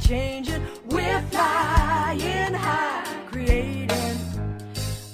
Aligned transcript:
changing. 0.00 0.62
We're 0.88 1.22
flying 1.30 2.54
high, 2.54 3.04
creating 3.30 3.90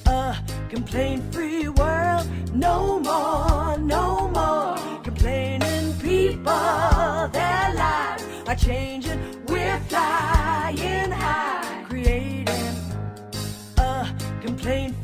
a 0.06 0.36
complaint 0.68 1.22
free 1.32 1.68
world. 1.68 2.26
No 2.54 2.98
more, 3.00 3.78
no 3.78 4.28
more 4.28 5.02
complaining. 5.02 5.92
People, 6.00 7.28
their 7.32 7.74
lives 7.74 8.24
are 8.46 8.54
changing. 8.56 9.18
We're 9.48 9.80
flying 9.88 11.10
high, 11.10 11.84
creating 11.88 12.48
a 13.78 14.12
complaint 14.42 14.95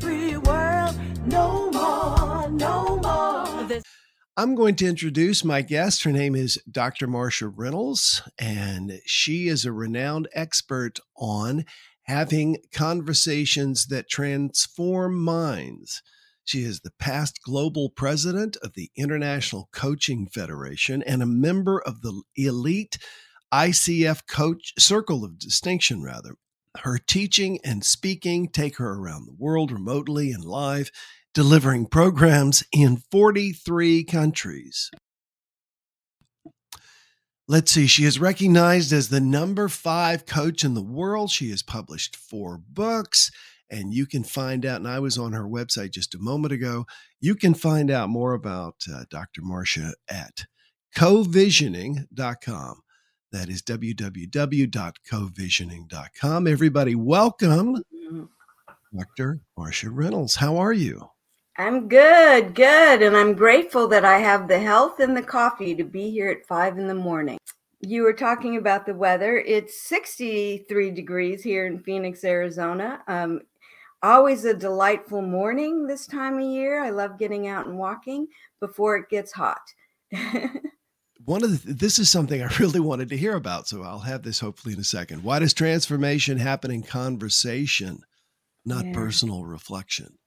I'm 4.35 4.55
going 4.55 4.75
to 4.77 4.87
introduce 4.87 5.45
my 5.45 5.61
guest. 5.61 6.03
Her 6.03 6.11
name 6.11 6.35
is 6.35 6.57
Dr. 6.69 7.05
Marcia 7.05 7.47
Reynolds, 7.47 8.23
and 8.39 8.99
she 9.05 9.47
is 9.47 9.63
a 9.63 9.71
renowned 9.71 10.27
expert 10.33 10.99
on 11.15 11.65
having 12.05 12.57
conversations 12.73 13.85
that 13.87 14.09
transform 14.09 15.23
minds. 15.23 16.01
She 16.43 16.63
is 16.63 16.79
the 16.79 16.93
past 16.97 17.41
global 17.45 17.91
president 17.91 18.57
of 18.63 18.73
the 18.73 18.89
International 18.95 19.69
Coaching 19.71 20.25
Federation 20.25 21.03
and 21.03 21.21
a 21.21 21.27
member 21.27 21.79
of 21.79 22.01
the 22.01 22.23
elite 22.35 22.97
ICF 23.53 24.25
Coach 24.27 24.73
Circle 24.79 25.23
of 25.23 25.37
Distinction, 25.37 26.01
rather. 26.01 26.37
Her 26.79 26.97
teaching 26.97 27.59
and 27.63 27.85
speaking 27.85 28.49
take 28.49 28.77
her 28.77 28.93
around 28.93 29.27
the 29.27 29.35
world 29.37 29.71
remotely 29.71 30.31
and 30.31 30.43
live, 30.43 30.89
delivering 31.33 31.87
programs 31.87 32.63
in 32.71 32.97
43 33.11 34.03
countries. 34.03 34.91
Let's 37.47 37.71
see, 37.71 37.87
she 37.87 38.03
is 38.05 38.19
recognized 38.19 38.93
as 38.93 39.09
the 39.09 39.19
number 39.19 39.67
five 39.67 40.25
coach 40.25 40.63
in 40.63 40.75
the 40.75 40.81
world. 40.81 41.29
She 41.29 41.49
has 41.49 41.61
published 41.61 42.15
four 42.15 42.61
books, 42.69 43.29
and 43.69 43.93
you 43.93 44.05
can 44.05 44.23
find 44.23 44.65
out, 44.65 44.77
and 44.77 44.87
I 44.87 44.99
was 44.99 45.17
on 45.17 45.33
her 45.33 45.43
website 45.43 45.91
just 45.91 46.15
a 46.15 46.19
moment 46.19 46.53
ago. 46.53 46.85
You 47.19 47.35
can 47.35 47.53
find 47.53 47.91
out 47.91 48.07
more 48.07 48.33
about 48.33 48.75
uh, 48.91 49.03
Dr. 49.09 49.41
Marcia 49.41 49.93
at 50.09 50.45
covisioning.com. 50.95 52.79
That 53.33 53.49
is 53.49 53.61
www.covisioning.com. 53.63 56.47
Everybody, 56.47 56.95
welcome, 56.95 57.83
Dr. 58.95 59.41
Marcia 59.57 59.89
Reynolds. 59.89 60.35
How 60.35 60.57
are 60.57 60.73
you? 60.73 61.09
I'm 61.57 61.87
good, 61.87 62.55
good. 62.55 63.01
And 63.03 63.15
I'm 63.15 63.33
grateful 63.33 63.87
that 63.89 64.03
I 64.03 64.19
have 64.19 64.47
the 64.47 64.59
health 64.59 64.99
and 64.99 65.15
the 65.15 65.21
coffee 65.21 65.75
to 65.75 65.83
be 65.83 66.09
here 66.09 66.29
at 66.29 66.47
five 66.47 66.77
in 66.77 66.87
the 66.87 66.95
morning. 66.95 67.37
You 67.79 68.03
were 68.03 68.13
talking 68.13 68.57
about 68.57 68.85
the 68.85 68.95
weather. 68.95 69.37
It's 69.37 69.81
63 69.83 70.91
degrees 70.91 71.43
here 71.43 71.67
in 71.67 71.83
Phoenix, 71.83 72.23
Arizona. 72.23 73.01
Um, 73.07 73.41
always 74.01 74.45
a 74.45 74.53
delightful 74.53 75.21
morning 75.21 75.85
this 75.85 76.07
time 76.07 76.37
of 76.39 76.43
year. 76.43 76.81
I 76.83 76.89
love 76.89 77.19
getting 77.19 77.47
out 77.47 77.67
and 77.67 77.77
walking 77.77 78.27
before 78.59 78.95
it 78.97 79.09
gets 79.09 79.31
hot. 79.33 79.61
One 81.25 81.43
of 81.43 81.63
the, 81.65 81.73
this 81.73 81.99
is 81.99 82.09
something 82.09 82.41
I 82.41 82.49
really 82.59 82.79
wanted 82.79 83.09
to 83.09 83.17
hear 83.17 83.35
about, 83.35 83.67
so 83.67 83.83
I'll 83.83 83.99
have 83.99 84.23
this 84.23 84.39
hopefully 84.39 84.73
in 84.73 84.79
a 84.79 84.83
second. 84.85 85.23
Why 85.23 85.39
does 85.39 85.53
transformation 85.53 86.37
happen 86.37 86.71
in 86.71 86.83
conversation, 86.83 87.99
not 88.65 88.85
Yeah. 88.85 88.93
personal 88.93 89.45
reflection? 89.45 90.17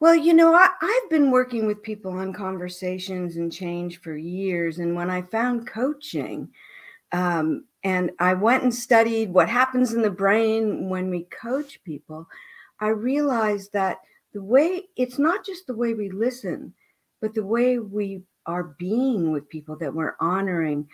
Well, 0.00 0.14
you 0.14 0.32
know, 0.32 0.54
I, 0.54 0.70
I've 0.80 1.10
been 1.10 1.30
working 1.30 1.66
with 1.66 1.82
people 1.82 2.12
on 2.12 2.32
conversations 2.32 3.36
and 3.36 3.52
change 3.52 4.00
for 4.00 4.16
years. 4.16 4.78
And 4.78 4.94
when 4.94 5.10
I 5.10 5.20
found 5.20 5.66
coaching, 5.66 6.48
um, 7.12 7.64
and 7.84 8.10
I 8.18 8.32
went 8.32 8.62
and 8.62 8.74
studied 8.74 9.30
what 9.30 9.48
happens 9.48 9.92
in 9.92 10.00
the 10.00 10.10
brain 10.10 10.88
when 10.88 11.10
we 11.10 11.24
coach 11.24 11.84
people, 11.84 12.26
I 12.80 12.88
realized 12.88 13.74
that 13.74 13.98
the 14.32 14.42
way 14.42 14.88
it's 14.96 15.18
not 15.18 15.44
just 15.44 15.66
the 15.66 15.76
way 15.76 15.92
we 15.92 16.08
listen, 16.08 16.72
but 17.20 17.34
the 17.34 17.44
way 17.44 17.78
we 17.78 18.22
are 18.46 18.74
being 18.78 19.32
with 19.32 19.50
people, 19.50 19.76
that 19.76 19.92
we're 19.92 20.16
honoring 20.18 20.88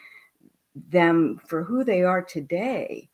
them 0.75 1.41
for 1.47 1.62
who 1.62 1.84
they 1.84 2.03
are 2.03 2.23
today 2.23 3.09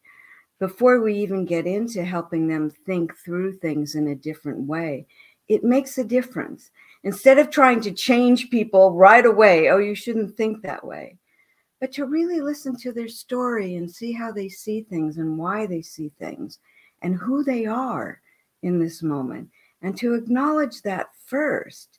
before 0.58 1.00
we 1.00 1.14
even 1.14 1.44
get 1.44 1.66
into 1.66 2.02
helping 2.02 2.48
them 2.48 2.70
think 2.70 3.14
through 3.16 3.52
things 3.52 3.94
in 3.94 4.08
a 4.08 4.14
different 4.14 4.60
way 4.60 5.06
it 5.48 5.64
makes 5.64 5.98
a 5.98 6.04
difference. 6.04 6.70
Instead 7.04 7.38
of 7.38 7.50
trying 7.50 7.80
to 7.80 7.90
change 7.90 8.50
people 8.50 8.92
right 8.92 9.26
away, 9.26 9.68
oh, 9.70 9.78
you 9.78 9.94
shouldn't 9.94 10.36
think 10.36 10.62
that 10.62 10.84
way, 10.84 11.18
but 11.80 11.92
to 11.92 12.06
really 12.06 12.40
listen 12.40 12.76
to 12.76 12.92
their 12.92 13.08
story 13.08 13.74
and 13.74 13.90
see 13.90 14.12
how 14.12 14.30
they 14.30 14.48
see 14.48 14.82
things 14.82 15.18
and 15.18 15.36
why 15.36 15.66
they 15.66 15.82
see 15.82 16.12
things 16.20 16.60
and 17.02 17.16
who 17.16 17.42
they 17.42 17.66
are 17.66 18.20
in 18.62 18.78
this 18.78 19.02
moment, 19.02 19.48
and 19.82 19.96
to 19.98 20.14
acknowledge 20.14 20.82
that 20.82 21.08
first, 21.26 21.98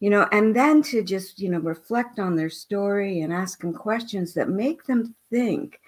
you 0.00 0.10
know, 0.10 0.26
and 0.32 0.56
then 0.56 0.82
to 0.82 1.04
just, 1.04 1.38
you 1.38 1.48
know, 1.48 1.60
reflect 1.60 2.18
on 2.18 2.34
their 2.34 2.50
story 2.50 3.20
and 3.20 3.32
ask 3.32 3.60
them 3.60 3.72
questions 3.72 4.34
that 4.34 4.48
make 4.48 4.84
them 4.84 5.14
think 5.30 5.80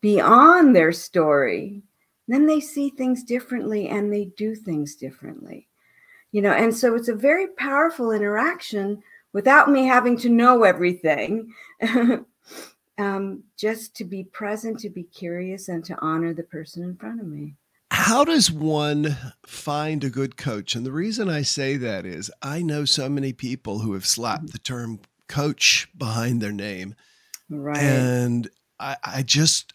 beyond 0.00 0.74
their 0.74 0.92
story. 0.92 1.82
Then 2.26 2.46
they 2.46 2.60
see 2.60 2.88
things 2.88 3.22
differently 3.22 3.88
and 3.88 4.10
they 4.10 4.26
do 4.36 4.54
things 4.54 4.94
differently 4.94 5.67
you 6.32 6.42
know 6.42 6.52
and 6.52 6.74
so 6.76 6.94
it's 6.94 7.08
a 7.08 7.14
very 7.14 7.46
powerful 7.46 8.10
interaction 8.12 9.02
without 9.32 9.70
me 9.70 9.86
having 9.86 10.16
to 10.16 10.28
know 10.28 10.62
everything 10.64 11.52
um, 12.98 13.44
just 13.56 13.94
to 13.96 14.04
be 14.04 14.24
present 14.24 14.78
to 14.80 14.90
be 14.90 15.04
curious 15.04 15.68
and 15.68 15.84
to 15.84 15.96
honor 16.00 16.34
the 16.34 16.42
person 16.42 16.82
in 16.82 16.96
front 16.96 17.20
of 17.20 17.26
me 17.26 17.54
How 17.90 18.24
does 18.24 18.50
one 18.50 19.16
find 19.46 20.04
a 20.04 20.10
good 20.10 20.36
coach? 20.36 20.74
And 20.74 20.84
the 20.84 20.92
reason 20.92 21.28
I 21.28 21.42
say 21.42 21.76
that 21.76 22.04
is 22.06 22.30
I 22.42 22.62
know 22.62 22.84
so 22.84 23.08
many 23.08 23.32
people 23.32 23.80
who 23.80 23.94
have 23.94 24.06
slapped 24.06 24.52
the 24.52 24.58
term 24.58 25.00
coach 25.28 25.88
behind 25.96 26.40
their 26.40 26.52
name. 26.52 26.94
right 27.48 27.80
And 27.80 28.48
I, 28.78 28.96
I 29.04 29.22
just 29.22 29.72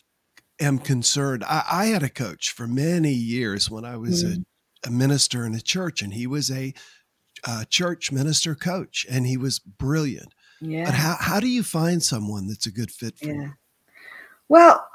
am 0.59 0.79
concerned. 0.79 1.43
I, 1.45 1.63
I 1.71 1.85
had 1.87 2.03
a 2.03 2.09
coach 2.09 2.51
for 2.51 2.67
many 2.67 3.13
years 3.13 3.69
when 3.69 3.85
I 3.85 3.97
was 3.97 4.23
Mhm. 4.23 4.37
a, 4.37 4.37
a 4.85 4.91
minister 4.91 5.45
in 5.45 5.55
a 5.55 5.61
church, 5.61 6.01
and 6.01 6.13
he 6.13 6.27
was 6.27 6.51
a, 6.51 6.73
uh 7.45 7.65
church 7.65 8.11
minister 8.11 8.55
coach, 8.55 9.05
and 9.09 9.25
he 9.27 9.37
was 9.37 9.59
brilliant. 9.59 10.33
yeah 10.61 10.85
But 10.85 10.95
how, 10.95 11.17
how 11.19 11.39
do 11.39 11.47
you 11.47 11.63
find 11.63 12.01
someone 12.01 12.47
that's 12.47 12.65
a 12.67 12.71
good 12.71 12.91
fit 12.91 13.17
for 13.17 13.25
Yeah. 13.27 13.33
you? 13.33 13.53
Well, 14.49 14.87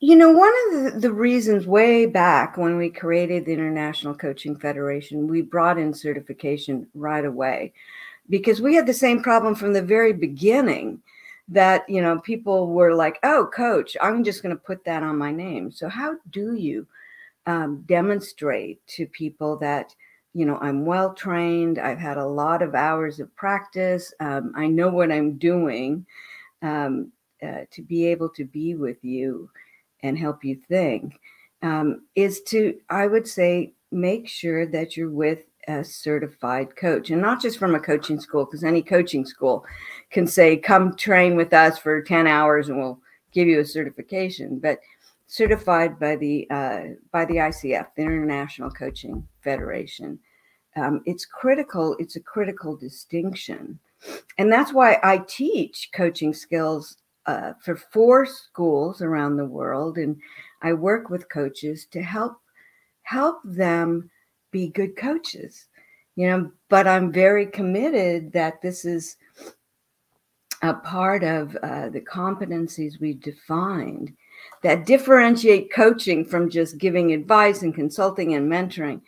you 0.00 0.16
know, 0.16 0.30
one 0.30 0.52
of 0.66 0.94
the, 0.94 1.00
the 1.00 1.12
reasons 1.12 1.66
way 1.66 2.06
back 2.06 2.58
when 2.58 2.76
we 2.76 2.90
created 2.90 3.46
the 3.46 3.52
International 3.52 4.14
Coaching 4.14 4.56
Federation, 4.56 5.26
we 5.26 5.40
brought 5.40 5.78
in 5.78 5.94
certification 5.94 6.86
right 6.94 7.24
away 7.24 7.72
because 8.28 8.60
we 8.60 8.74
had 8.74 8.86
the 8.86 8.92
same 8.92 9.22
problem 9.22 9.54
from 9.54 9.72
the 9.72 9.82
very 9.82 10.12
beginning 10.12 11.00
that, 11.48 11.88
you 11.88 12.02
know, 12.02 12.18
people 12.20 12.68
were 12.68 12.94
like, 12.94 13.18
oh, 13.22 13.48
coach, 13.54 13.96
I'm 14.00 14.24
just 14.24 14.42
going 14.42 14.54
to 14.54 14.62
put 14.62 14.84
that 14.84 15.02
on 15.02 15.16
my 15.16 15.30
name. 15.30 15.70
So, 15.70 15.88
how 15.88 16.16
do 16.30 16.54
you 16.54 16.86
um, 17.46 17.82
demonstrate 17.86 18.86
to 18.88 19.06
people 19.06 19.56
that, 19.58 19.94
you 20.32 20.44
know, 20.46 20.58
I'm 20.60 20.84
well 20.84 21.14
trained, 21.14 21.78
I've 21.78 21.98
had 21.98 22.16
a 22.16 22.26
lot 22.26 22.62
of 22.62 22.74
hours 22.74 23.20
of 23.20 23.34
practice, 23.36 24.12
um, 24.20 24.52
I 24.56 24.66
know 24.66 24.88
what 24.88 25.12
I'm 25.12 25.38
doing? 25.38 26.06
Um, 26.62 27.12
uh, 27.42 27.64
to 27.70 27.82
be 27.82 28.06
able 28.06 28.28
to 28.30 28.44
be 28.44 28.74
with 28.74 29.04
you 29.04 29.50
and 30.02 30.16
help 30.18 30.44
you 30.44 30.56
think 30.68 31.20
um, 31.62 32.02
is 32.14 32.40
to, 32.42 32.78
I 32.88 33.06
would 33.06 33.26
say, 33.26 33.74
make 33.90 34.28
sure 34.28 34.66
that 34.66 34.96
you're 34.96 35.10
with 35.10 35.44
a 35.68 35.82
certified 35.84 36.76
coach 36.76 37.10
and 37.10 37.22
not 37.22 37.40
just 37.40 37.58
from 37.58 37.74
a 37.74 37.80
coaching 37.80 38.20
school, 38.20 38.44
because 38.44 38.64
any 38.64 38.82
coaching 38.82 39.24
school 39.24 39.64
can 40.10 40.26
say, 40.26 40.56
come 40.56 40.94
train 40.96 41.36
with 41.36 41.52
us 41.52 41.78
for 41.78 42.02
10 42.02 42.26
hours 42.26 42.68
and 42.68 42.78
we'll 42.78 43.00
give 43.32 43.48
you 43.48 43.60
a 43.60 43.64
certification, 43.64 44.58
but 44.58 44.78
certified 45.34 45.98
by 45.98 46.14
the 46.14 46.48
uh, 46.50 46.80
by 47.10 47.24
the 47.24 47.34
ICF, 47.34 47.88
the 47.96 48.02
International 48.02 48.70
Coaching 48.70 49.26
Federation. 49.42 50.18
Um, 50.76 51.02
it's 51.06 51.26
critical. 51.26 51.96
It's 51.98 52.14
a 52.14 52.20
critical 52.20 52.76
distinction, 52.76 53.80
and 54.38 54.52
that's 54.52 54.72
why 54.72 54.98
I 55.02 55.18
teach 55.26 55.90
coaching 55.92 56.32
skills 56.32 56.98
uh, 57.26 57.54
for 57.60 57.74
four 57.74 58.26
schools 58.26 59.02
around 59.02 59.36
the 59.36 59.44
world, 59.44 59.98
and 59.98 60.16
I 60.62 60.72
work 60.72 61.10
with 61.10 61.28
coaches 61.28 61.86
to 61.90 62.00
help 62.00 62.38
help 63.02 63.38
them 63.44 64.10
be 64.52 64.68
good 64.68 64.96
coaches. 64.96 65.66
You 66.14 66.28
know, 66.28 66.52
but 66.68 66.86
I'm 66.86 67.10
very 67.10 67.46
committed 67.46 68.32
that 68.34 68.62
this 68.62 68.84
is 68.84 69.16
a 70.62 70.74
part 70.74 71.24
of 71.24 71.56
uh, 71.56 71.88
the 71.88 72.00
competencies 72.00 73.00
we've 73.00 73.20
defined 73.20 74.12
that 74.62 74.86
differentiate 74.86 75.72
coaching 75.72 76.24
from 76.24 76.50
just 76.50 76.78
giving 76.78 77.12
advice 77.12 77.62
and 77.62 77.74
consulting 77.74 78.34
and 78.34 78.50
mentoring. 78.50 79.00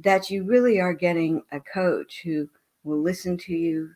That 0.00 0.30
you 0.30 0.44
really 0.44 0.80
are 0.80 0.92
getting 0.92 1.42
a 1.52 1.60
coach 1.60 2.20
who 2.24 2.48
will 2.84 3.00
listen 3.02 3.38
to 3.38 3.54
you 3.54 3.90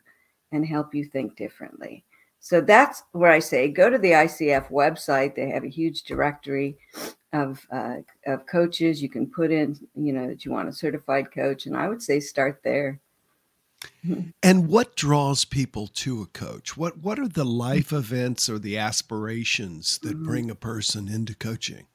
and 0.51 0.65
help 0.65 0.93
you 0.93 1.05
think 1.05 1.35
differently 1.37 2.03
So 2.39 2.59
that's 2.61 3.03
where 3.11 3.31
I 3.31 3.39
say 3.39 3.69
go 3.69 3.89
to 3.89 3.97
the 3.97 4.11
ICF 4.11 4.69
website. 4.71 5.35
They 5.35 5.49
have 5.49 5.63
a 5.63 5.69
huge 5.69 6.03
directory 6.03 6.77
of 7.33 7.65
uh, 7.71 7.97
of 8.25 8.45
coaches. 8.47 9.01
You 9.01 9.09
can 9.09 9.27
put 9.27 9.51
in, 9.51 9.77
you 9.95 10.13
know, 10.13 10.27
that 10.27 10.45
you 10.45 10.51
want 10.51 10.69
a 10.69 10.73
certified 10.73 11.31
coach, 11.31 11.65
and 11.65 11.77
I 11.77 11.87
would 11.87 12.01
say 12.01 12.19
start 12.19 12.61
there. 12.63 12.99
And 14.43 14.69
what 14.69 14.95
draws 14.95 15.45
people 15.45 15.87
to 15.87 16.21
a 16.21 16.25
coach? 16.27 16.77
What 16.77 16.97
what 16.99 17.19
are 17.19 17.27
the 17.27 17.45
life 17.45 17.93
events 17.93 18.49
or 18.49 18.59
the 18.59 18.77
aspirations 18.77 19.99
that 20.03 20.17
Mm-hmm. 20.17 20.25
bring 20.25 20.49
a 20.51 20.55
person 20.55 21.07
into 21.07 21.35
coaching? 21.35 21.87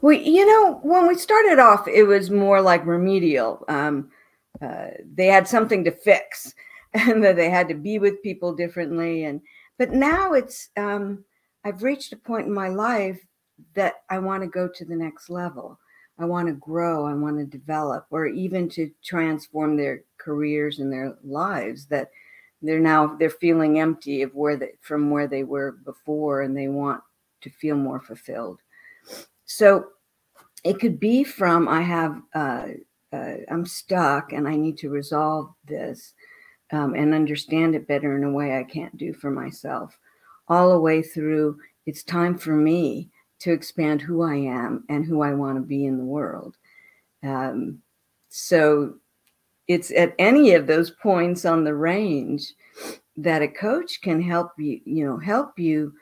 Well, 0.00 0.14
you 0.16 0.46
know, 0.46 0.80
when 0.82 1.06
we 1.06 1.14
started 1.16 1.58
off, 1.58 1.88
it 1.88 2.04
was 2.04 2.30
more 2.30 2.60
like 2.60 2.86
remedial. 2.86 3.64
Um, 3.68 4.10
uh, 4.62 4.88
they 5.14 5.26
had 5.26 5.48
something 5.48 5.84
to 5.84 5.90
fix, 5.90 6.54
and 6.94 7.24
that 7.24 7.36
they 7.36 7.50
had 7.50 7.68
to 7.68 7.74
be 7.74 7.98
with 7.98 8.22
people 8.22 8.54
differently. 8.54 9.24
And 9.24 9.40
but 9.78 9.92
now 9.92 10.32
it's 10.32 10.70
um, 10.76 11.24
I've 11.64 11.82
reached 11.82 12.12
a 12.12 12.16
point 12.16 12.46
in 12.46 12.54
my 12.54 12.68
life 12.68 13.20
that 13.74 13.96
I 14.10 14.18
want 14.18 14.42
to 14.42 14.48
go 14.48 14.68
to 14.68 14.84
the 14.84 14.96
next 14.96 15.30
level. 15.30 15.78
I 16.18 16.24
want 16.24 16.48
to 16.48 16.54
grow. 16.54 17.06
I 17.06 17.14
want 17.14 17.38
to 17.38 17.44
develop, 17.44 18.06
or 18.10 18.26
even 18.26 18.68
to 18.70 18.90
transform 19.02 19.76
their 19.76 20.02
careers 20.18 20.78
and 20.78 20.92
their 20.92 21.16
lives. 21.24 21.86
That 21.86 22.10
they're 22.62 22.80
now 22.80 23.16
they're 23.16 23.30
feeling 23.30 23.80
empty 23.80 24.22
of 24.22 24.34
where 24.34 24.56
they 24.56 24.72
from 24.80 25.10
where 25.10 25.26
they 25.26 25.44
were 25.44 25.72
before, 25.84 26.42
and 26.42 26.56
they 26.56 26.68
want 26.68 27.02
to 27.42 27.50
feel 27.50 27.76
more 27.76 28.00
fulfilled. 28.00 28.60
So 29.44 29.86
it 30.62 30.80
could 30.80 30.98
be 30.98 31.24
from 31.24 31.68
I 31.68 31.82
have 31.82 32.22
uh, 32.34 32.66
uh, 33.12 33.36
I'm 33.50 33.66
stuck 33.66 34.32
and 34.32 34.48
I 34.48 34.56
need 34.56 34.78
to 34.78 34.90
resolve 34.90 35.52
this 35.66 36.14
um, 36.72 36.94
and 36.94 37.14
understand 37.14 37.74
it 37.74 37.86
better 37.86 38.16
in 38.16 38.24
a 38.24 38.32
way 38.32 38.56
I 38.58 38.64
can't 38.64 38.96
do 38.96 39.12
for 39.12 39.30
myself, 39.30 39.98
all 40.48 40.72
the 40.72 40.80
way 40.80 41.02
through. 41.02 41.58
It's 41.86 42.02
time 42.02 42.38
for 42.38 42.54
me 42.54 43.10
to 43.44 43.52
expand 43.52 44.00
who 44.00 44.22
I 44.22 44.36
am 44.36 44.84
and 44.88 45.04
who 45.04 45.20
I 45.20 45.34
want 45.34 45.56
to 45.56 45.60
be 45.60 45.84
in 45.84 45.98
the 45.98 46.04
world. 46.04 46.56
Um, 47.22 47.82
so 48.30 48.94
it's 49.68 49.90
at 49.90 50.14
any 50.18 50.54
of 50.54 50.66
those 50.66 50.90
points 50.90 51.44
on 51.44 51.62
the 51.62 51.74
range 51.74 52.54
that 53.18 53.42
a 53.42 53.48
coach 53.48 54.00
can 54.00 54.22
help 54.22 54.52
you, 54.56 54.80
you 54.86 55.04
know, 55.04 55.18
help 55.18 55.58
you 55.58 55.92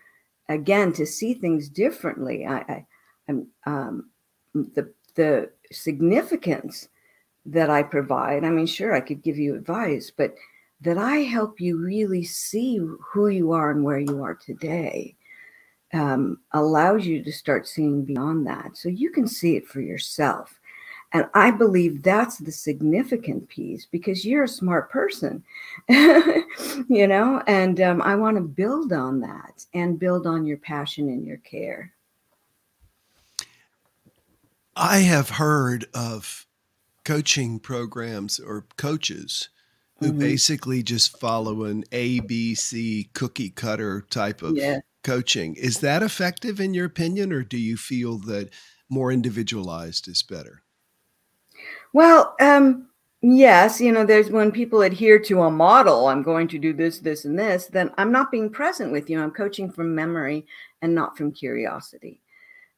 again 0.48 0.92
to 0.92 1.04
see 1.04 1.34
things 1.34 1.68
differently. 1.68 2.46
I, 2.46 2.58
I 2.58 2.86
I'm 3.28 3.48
um, 3.66 4.10
the 4.54 4.92
the 5.16 5.50
significance 5.72 6.88
that 7.44 7.70
I 7.70 7.82
provide. 7.82 8.44
I 8.44 8.50
mean, 8.50 8.66
sure, 8.66 8.94
I 8.94 9.00
could 9.00 9.20
give 9.20 9.36
you 9.36 9.56
advice, 9.56 10.12
but 10.16 10.36
that 10.80 10.96
I 10.96 11.18
help 11.18 11.60
you 11.60 11.76
really 11.76 12.22
see 12.22 12.78
who 12.78 13.28
you 13.28 13.50
are 13.50 13.72
and 13.72 13.82
where 13.82 13.98
you 13.98 14.22
are 14.22 14.36
today 14.36 15.16
um, 15.92 16.38
allows 16.52 17.06
you 17.06 17.22
to 17.22 17.32
start 17.32 17.68
seeing 17.68 18.04
beyond 18.04 18.46
that, 18.46 18.76
so 18.76 18.88
you 18.88 19.10
can 19.10 19.26
see 19.26 19.56
it 19.56 19.66
for 19.66 19.80
yourself. 19.80 20.58
And 21.14 21.26
I 21.34 21.50
believe 21.50 22.02
that's 22.02 22.38
the 22.38 22.52
significant 22.52 23.48
piece 23.48 23.84
because 23.84 24.24
you're 24.24 24.44
a 24.44 24.48
smart 24.48 24.90
person, 24.90 25.44
you 25.88 27.06
know, 27.06 27.42
and 27.46 27.80
um, 27.82 28.00
I 28.00 28.16
want 28.16 28.36
to 28.38 28.42
build 28.42 28.94
on 28.94 29.20
that 29.20 29.66
and 29.74 29.98
build 29.98 30.26
on 30.26 30.46
your 30.46 30.56
passion 30.56 31.08
and 31.10 31.26
your 31.26 31.36
care. 31.38 31.92
I 34.74 34.98
have 35.00 35.28
heard 35.28 35.84
of 35.92 36.46
coaching 37.04 37.58
programs 37.58 38.40
or 38.40 38.64
coaches 38.76 39.50
who 39.98 40.12
Mhm. 40.12 40.18
basically 40.18 40.82
just 40.82 41.18
follow 41.18 41.64
an 41.64 41.84
ABC 41.92 43.10
cookie 43.12 43.50
cutter 43.50 44.00
type 44.08 44.40
of 44.42 44.56
Yeah. 44.56 44.80
Coaching. 45.02 45.54
Is 45.56 45.81
that 45.81 46.02
effective 46.02 46.60
in 46.60 46.75
your 46.75 46.87
opinion, 46.87 47.32
or 47.32 47.43
do 47.43 47.58
you 47.58 47.76
feel 47.76 48.19
that 48.19 48.50
more 48.88 49.12
individualized 49.12 50.08
is 50.08 50.22
better? 50.22 50.62
Well, 51.93 52.34
um, 52.40 52.88
yes, 53.20 53.81
you 53.81 53.93
know, 53.93 54.04
there's 54.04 54.31
when 54.31 54.50
people 54.52 54.82
adhere 54.82 55.19
to 55.20 55.43
a 55.43 55.50
model, 55.50 56.08
I'm 56.08 56.22
going 56.22 56.49
to 56.49 56.58
do 56.58 56.72
this, 56.72 56.99
this, 56.99 57.25
and 57.25 57.38
this, 57.38 57.66
then 57.66 57.90
I'm 57.99 58.12
not 58.12 58.31
being 58.31 58.50
present 58.50 58.93
with 58.93 59.10
you. 59.10 59.20
I'm 59.20 59.31
coaching 59.31 59.70
from 59.70 59.94
memory 59.94 60.46
and 60.81 60.94
not 60.94 61.16
from 61.16 61.32
curiosity. 61.32 62.20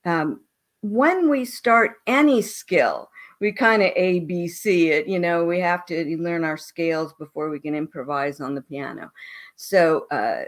Um, 0.05 0.41
when 0.83 1.31
we 1.31 1.45
start 1.45 1.93
any 2.07 2.43
skill, 2.43 3.09
we 3.41 3.53
kind 3.53 3.83
of 3.83 3.91
A, 3.97 4.21
B, 4.21 4.47
C 4.49 4.91
it. 4.91 5.07
You 5.07 5.19
know, 5.19 5.45
we 5.45 5.59
have 5.61 5.87
to 5.87 6.17
learn 6.19 6.45
our 6.45 6.57
scales 6.57 7.13
before 7.15 7.51
we 7.51 7.59
can 7.59 7.75
improvise 7.75 8.41
on 8.41 8.55
the 8.55 8.63
piano. 8.63 9.11
So, 9.57 10.07
uh, 10.11 10.45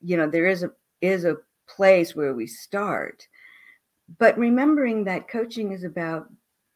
you 0.00 0.16
know, 0.16 0.28
there 0.28 0.46
is 0.46 0.62
a 0.62 0.72
is 1.00 1.24
a 1.24 1.38
place 1.68 2.14
where 2.14 2.34
we 2.34 2.46
start, 2.46 3.26
but 4.18 4.38
remembering 4.38 5.04
that 5.04 5.28
coaching 5.28 5.72
is 5.72 5.84
about 5.84 6.28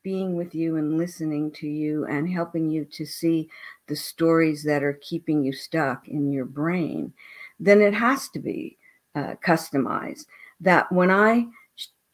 being 0.03 0.35
with 0.35 0.55
you 0.55 0.77
and 0.77 0.99
listening 0.99 1.51
to 1.53 1.69
you 1.69 2.05
and 2.07 2.29
helping 2.29 2.69
you 2.69 2.85
to 2.85 3.07
see 3.07 3.49
the 3.87 3.97
stories 3.97 4.63
that 4.65 4.83
are 4.83 4.99
keeping 5.01 5.43
you 5.43 5.53
stuck 5.53 6.09
in 6.09 6.33
your 6.33 6.45
brain, 6.45 7.13
then 7.61 7.81
it 7.81 7.95
has 7.95 8.29
to 8.31 8.39
be 8.39 8.77
uh, 9.15 9.35
customized. 9.45 10.27
That 10.61 10.91
when 10.93 11.11
I 11.11 11.47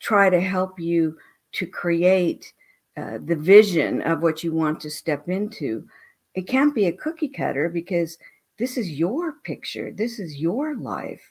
try 0.01 0.31
to 0.31 0.41
help 0.41 0.79
you 0.79 1.17
to 1.53 1.67
create 1.67 2.53
uh, 2.97 3.19
the 3.25 3.37
vision 3.37 4.03
of 4.03 4.23
what 4.23 4.43
you 4.43 4.53
want 4.53 4.81
to 4.81 4.91
step 4.91 5.29
into, 5.29 5.87
it 6.35 6.47
can't 6.47 6.75
be 6.75 6.87
a 6.87 6.93
cookie 6.93 7.29
cutter 7.29 7.69
because 7.69 8.19
this 8.59 8.77
is 8.77 8.91
your 8.91 9.35
picture, 9.45 9.93
this 9.93 10.19
is 10.19 10.37
your 10.37 10.77
life. 10.77 11.23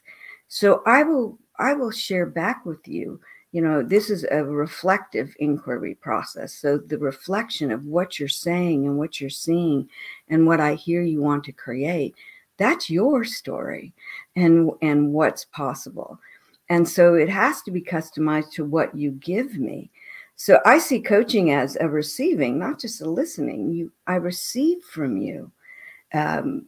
So 0.48 0.82
I 0.86 1.02
will 1.02 1.38
I 1.58 1.74
will 1.74 1.90
share 1.90 2.26
back 2.26 2.64
with 2.66 2.86
you 2.88 3.20
you 3.52 3.62
know 3.62 3.82
this 3.82 4.10
is 4.10 4.26
a 4.30 4.44
reflective 4.44 5.34
inquiry 5.38 5.94
process. 5.94 6.52
So 6.52 6.78
the 6.78 6.98
reflection 6.98 7.70
of 7.70 7.84
what 7.84 8.18
you're 8.18 8.28
saying 8.28 8.86
and 8.86 8.98
what 8.98 9.20
you're 9.20 9.30
seeing 9.30 9.88
and 10.28 10.46
what 10.46 10.60
i 10.60 10.74
hear 10.74 11.02
you 11.02 11.22
want 11.22 11.44
to 11.44 11.52
create 11.52 12.14
that's 12.58 12.90
your 12.90 13.24
story 13.24 13.92
and 14.36 14.70
and 14.82 15.12
what's 15.12 15.44
possible. 15.46 16.18
And 16.70 16.86
so 16.86 17.14
it 17.14 17.30
has 17.30 17.62
to 17.62 17.70
be 17.70 17.80
customized 17.80 18.52
to 18.52 18.64
what 18.64 18.94
you 18.94 19.12
give 19.12 19.56
me. 19.58 19.90
So 20.36 20.60
i 20.66 20.78
see 20.78 21.00
coaching 21.00 21.52
as 21.52 21.76
a 21.80 21.88
receiving 21.88 22.58
not 22.58 22.78
just 22.80 23.00
a 23.00 23.08
listening. 23.08 23.72
You 23.72 23.92
i 24.06 24.16
receive 24.16 24.82
from 24.82 25.16
you 25.16 25.50
um, 26.12 26.66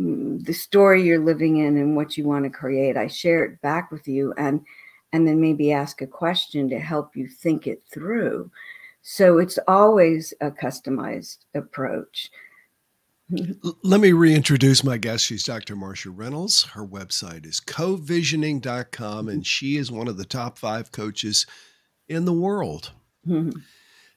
Mm, 0.00 0.44
the 0.44 0.52
story 0.52 1.02
you're 1.02 1.24
living 1.24 1.56
in 1.56 1.76
and 1.78 1.96
what 1.96 2.18
you 2.18 2.24
want 2.24 2.44
to 2.44 2.50
create 2.50 2.98
i 2.98 3.06
share 3.06 3.44
it 3.44 3.62
back 3.62 3.90
with 3.90 4.06
you 4.06 4.34
and 4.36 4.60
and 5.12 5.26
then 5.26 5.40
maybe 5.40 5.72
ask 5.72 6.02
a 6.02 6.06
question 6.06 6.68
to 6.68 6.78
help 6.78 7.16
you 7.16 7.26
think 7.26 7.66
it 7.66 7.82
through. 7.90 8.50
So 9.02 9.38
it's 9.38 9.58
always 9.68 10.34
a 10.40 10.50
customized 10.50 11.38
approach. 11.54 12.30
Let 13.82 14.00
me 14.00 14.12
reintroduce 14.12 14.84
my 14.84 14.98
guest. 14.98 15.24
She's 15.24 15.42
Dr. 15.42 15.74
Marcia 15.74 16.10
Reynolds. 16.10 16.64
Her 16.64 16.86
website 16.86 17.46
is 17.46 17.60
covisioning.com, 17.60 19.28
and 19.28 19.38
mm-hmm. 19.38 19.42
she 19.42 19.76
is 19.76 19.90
one 19.90 20.06
of 20.06 20.16
the 20.16 20.24
top 20.24 20.58
five 20.58 20.92
coaches 20.92 21.46
in 22.08 22.24
the 22.24 22.32
world. 22.32 22.92
Mm-hmm. 23.26 23.58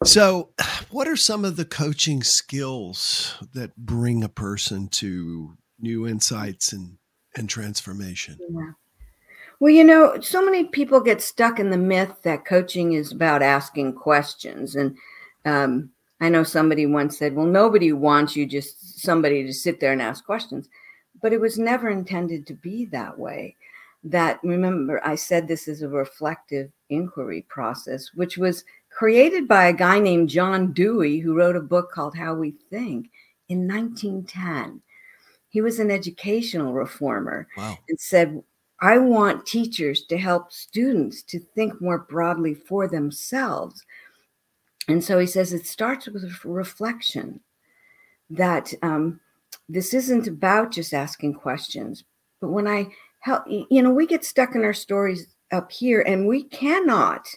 So, 0.04 0.50
what 0.92 1.08
are 1.08 1.16
some 1.16 1.44
of 1.44 1.56
the 1.56 1.66
coaching 1.66 2.22
skills 2.24 3.36
that 3.54 3.78
bring 3.78 4.24
a 4.24 4.30
person 4.30 4.90
to 4.90 5.58
new 5.82 6.08
insights 6.08 6.74
and, 6.74 6.98
and 7.36 7.50
transformation? 7.50 8.38
Yeah. 8.50 8.72
Well, 9.60 9.74
you 9.74 9.84
know, 9.84 10.20
so 10.22 10.44
many 10.44 10.66
people 10.66 11.02
get 11.02 11.22
stuck 11.22 11.60
in 11.60 11.70
the 11.70 11.78
myth 11.78 12.14
that 12.24 12.46
coaching 12.46 12.94
is 12.94 13.12
about 13.12 13.42
asking 13.42 13.94
questions. 13.94 14.76
And 14.76 14.98
um, 15.44 15.90
I 16.22 16.30
know 16.30 16.44
somebody 16.44 16.86
once 16.86 17.18
said, 17.18 17.36
well, 17.36 17.46
nobody 17.46 17.92
wants 17.92 18.36
you 18.36 18.46
just 18.46 19.02
somebody 19.02 19.46
to 19.46 19.54
sit 19.54 19.80
there 19.80 19.92
and 19.92 20.02
ask 20.02 20.26
questions. 20.26 20.70
But 21.22 21.34
it 21.34 21.42
was 21.42 21.60
never 21.60 21.90
intended 21.90 22.48
to 22.48 22.54
be 22.54 22.86
that 22.86 23.20
way. 23.20 23.56
That 24.06 24.40
remember, 24.44 25.06
I 25.06 25.16
said 25.16 25.46
this 25.46 25.68
is 25.68 25.82
a 25.82 25.90
reflective 25.90 26.72
inquiry 26.90 27.46
process, 27.50 28.12
which 28.14 28.38
was 28.38 28.64
created 28.90 29.46
by 29.46 29.66
a 29.66 29.74
guy 29.74 30.00
named 30.00 30.30
John 30.30 30.72
Dewey, 30.72 31.20
who 31.20 31.36
wrote 31.36 31.58
a 31.58 31.62
book 31.62 31.92
called 31.92 32.16
How 32.16 32.34
We 32.34 32.52
Think 32.70 33.10
in 33.50 33.68
1910. 33.68 34.82
He 35.50 35.62
was 35.62 35.80
an 35.80 35.92
educational 35.92 36.74
reformer 36.74 37.48
Wow. 37.58 37.78
and 37.88 38.00
said, 38.00 38.42
I 38.82 38.98
want 38.98 39.46
teachers 39.46 40.04
to 40.04 40.18
help 40.18 40.52
students 40.52 41.22
to 41.24 41.40
think 41.40 41.82
more 41.82 42.00
broadly 42.00 42.54
for 42.54 42.88
themselves. 42.88 43.84
And 44.88 45.04
so 45.04 45.20
he 45.20 45.28
says 45.28 45.54
it 45.54 45.68
starts 45.68 46.08
with 46.08 46.24
a 46.24 46.48
reflection 46.48 47.42
that 48.30 48.74
um, 48.82 49.20
this 49.68 49.94
isn't 49.94 50.28
about 50.28 50.72
just 50.72 50.94
asking 50.94 51.34
questions, 51.34 52.04
but 52.40 52.50
when 52.50 52.68
I 52.68 52.88
help, 53.20 53.44
you 53.48 53.82
know, 53.82 53.92
we 53.92 54.08
get 54.08 54.24
stuck 54.24 54.56
in 54.56 54.64
our 54.64 54.74
stories 54.74 55.28
up 55.52 55.72
here 55.72 56.02
and 56.02 56.28
we 56.28 56.44
cannot 56.44 57.28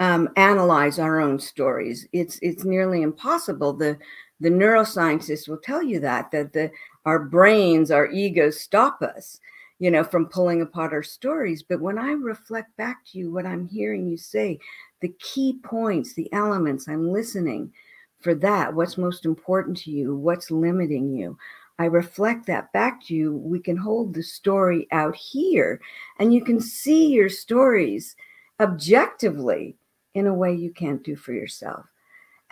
um, 0.00 0.28
analyze 0.36 0.98
our 0.98 1.20
own 1.20 1.38
stories. 1.38 2.08
It's 2.12 2.38
it's 2.42 2.64
nearly 2.64 3.02
impossible. 3.02 3.72
The 3.72 3.98
the 4.40 4.50
neuroscientists 4.50 5.48
will 5.48 5.58
tell 5.58 5.82
you 5.82 6.00
that 6.00 6.30
that 6.32 6.52
the 6.52 6.70
our 7.04 7.18
brains, 7.18 7.90
our 7.90 8.10
egos 8.10 8.60
stop 8.60 9.02
us 9.02 9.40
you 9.82 9.90
know, 9.90 10.04
from 10.04 10.26
pulling 10.26 10.62
apart 10.62 10.92
our 10.92 11.02
stories. 11.02 11.60
But 11.60 11.80
when 11.80 11.98
I 11.98 12.12
reflect 12.12 12.76
back 12.76 13.04
to 13.06 13.18
you 13.18 13.32
what 13.32 13.44
I'm 13.44 13.66
hearing 13.66 14.06
you 14.06 14.16
say, 14.16 14.60
the 15.00 15.12
key 15.18 15.58
points, 15.64 16.14
the 16.14 16.32
elements, 16.32 16.86
I'm 16.86 17.10
listening 17.10 17.72
for 18.20 18.32
that. 18.36 18.72
What's 18.72 18.96
most 18.96 19.26
important 19.26 19.76
to 19.78 19.90
you? 19.90 20.14
What's 20.14 20.52
limiting 20.52 21.12
you? 21.12 21.36
I 21.80 21.86
reflect 21.86 22.46
that 22.46 22.72
back 22.72 23.04
to 23.06 23.14
you. 23.16 23.36
We 23.36 23.58
can 23.58 23.76
hold 23.76 24.14
the 24.14 24.22
story 24.22 24.86
out 24.92 25.16
here 25.16 25.80
and 26.20 26.32
you 26.32 26.44
can 26.44 26.60
see 26.60 27.08
your 27.08 27.28
stories 27.28 28.14
objectively 28.60 29.76
in 30.14 30.28
a 30.28 30.34
way 30.34 30.54
you 30.54 30.70
can't 30.70 31.02
do 31.02 31.16
for 31.16 31.32
yourself. 31.32 31.86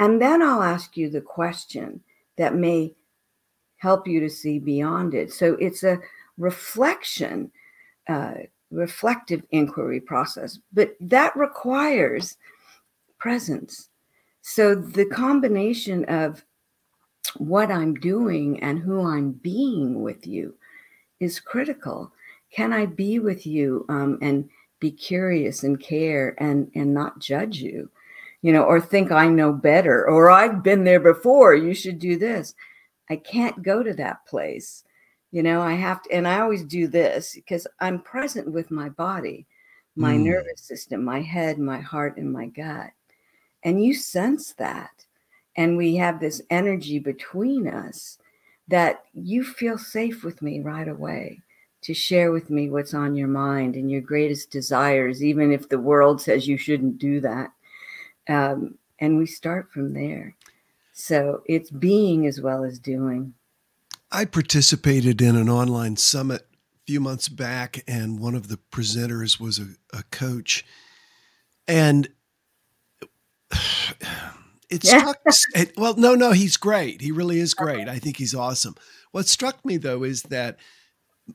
And 0.00 0.20
then 0.20 0.42
I'll 0.42 0.64
ask 0.64 0.96
you 0.96 1.08
the 1.08 1.20
question 1.20 2.00
that 2.38 2.56
may 2.56 2.96
help 3.80 4.06
you 4.06 4.20
to 4.20 4.28
see 4.28 4.58
beyond 4.58 5.14
it. 5.14 5.32
So 5.32 5.54
it's 5.54 5.82
a 5.82 5.98
reflection, 6.36 7.50
uh, 8.08 8.34
reflective 8.70 9.42
inquiry 9.50 10.00
process, 10.00 10.58
but 10.72 10.94
that 11.00 11.34
requires 11.34 12.36
presence. 13.18 13.88
So 14.42 14.74
the 14.74 15.06
combination 15.06 16.04
of 16.04 16.44
what 17.36 17.70
I'm 17.70 17.94
doing 17.94 18.62
and 18.62 18.78
who 18.78 19.06
I'm 19.06 19.32
being 19.32 20.02
with 20.02 20.26
you 20.26 20.54
is 21.18 21.40
critical. 21.40 22.12
Can 22.50 22.72
I 22.72 22.84
be 22.86 23.18
with 23.18 23.46
you 23.46 23.86
um, 23.88 24.18
and 24.20 24.48
be 24.78 24.90
curious 24.90 25.62
and 25.62 25.80
care 25.80 26.34
and 26.38 26.70
and 26.74 26.92
not 26.92 27.18
judge 27.18 27.58
you, 27.58 27.88
you 28.42 28.52
know, 28.52 28.62
or 28.62 28.80
think 28.80 29.10
I 29.10 29.28
know 29.28 29.52
better 29.52 30.06
or 30.08 30.30
I've 30.30 30.62
been 30.62 30.84
there 30.84 31.00
before. 31.00 31.54
You 31.54 31.74
should 31.74 31.98
do 31.98 32.18
this. 32.18 32.54
I 33.10 33.16
can't 33.16 33.62
go 33.62 33.82
to 33.82 33.92
that 33.94 34.24
place 34.26 34.84
you 35.30 35.42
know, 35.42 35.60
I 35.60 35.74
have 35.74 36.02
to, 36.02 36.12
and 36.12 36.26
I 36.26 36.40
always 36.40 36.64
do 36.64 36.88
this 36.88 37.34
because 37.34 37.66
I'm 37.80 38.00
present 38.00 38.50
with 38.50 38.70
my 38.70 38.88
body, 38.88 39.46
my 39.94 40.14
mm. 40.14 40.24
nervous 40.24 40.62
system, 40.62 41.04
my 41.04 41.20
head, 41.20 41.58
my 41.58 41.78
heart, 41.78 42.16
and 42.16 42.32
my 42.32 42.46
gut. 42.46 42.90
And 43.62 43.84
you 43.84 43.94
sense 43.94 44.52
that. 44.54 45.04
And 45.56 45.76
we 45.76 45.96
have 45.96 46.20
this 46.20 46.42
energy 46.50 46.98
between 46.98 47.68
us 47.68 48.18
that 48.68 49.04
you 49.14 49.44
feel 49.44 49.78
safe 49.78 50.24
with 50.24 50.42
me 50.42 50.60
right 50.60 50.88
away 50.88 51.42
to 51.82 51.94
share 51.94 52.30
with 52.30 52.50
me 52.50 52.68
what's 52.68 52.94
on 52.94 53.14
your 53.14 53.28
mind 53.28 53.74
and 53.74 53.90
your 53.90 54.00
greatest 54.00 54.50
desires, 54.50 55.22
even 55.22 55.52
if 55.52 55.68
the 55.68 55.78
world 55.78 56.20
says 56.20 56.46
you 56.46 56.56
shouldn't 56.56 56.98
do 56.98 57.20
that. 57.20 57.52
Um, 58.28 58.78
and 58.98 59.16
we 59.16 59.26
start 59.26 59.70
from 59.72 59.94
there. 59.94 60.36
So 61.00 61.42
it's 61.46 61.70
being 61.70 62.26
as 62.26 62.40
well 62.40 62.62
as 62.62 62.78
doing. 62.78 63.34
I 64.12 64.24
participated 64.24 65.22
in 65.22 65.34
an 65.34 65.48
online 65.48 65.96
summit 65.96 66.42
a 66.42 66.78
few 66.86 67.00
months 67.00 67.28
back, 67.28 67.82
and 67.88 68.20
one 68.20 68.34
of 68.34 68.48
the 68.48 68.58
presenters 68.70 69.40
was 69.40 69.58
a, 69.58 69.68
a 69.96 70.02
coach. 70.10 70.64
And 71.66 72.08
it 74.70 74.84
struck 74.84 75.18
well, 75.76 75.94
no, 75.96 76.14
no, 76.14 76.32
he's 76.32 76.56
great. 76.56 77.00
He 77.00 77.12
really 77.12 77.40
is 77.40 77.54
great. 77.54 77.88
I 77.88 77.98
think 77.98 78.18
he's 78.18 78.34
awesome. 78.34 78.74
What 79.12 79.26
struck 79.26 79.64
me 79.64 79.78
though 79.78 80.02
is 80.02 80.22
that 80.24 80.58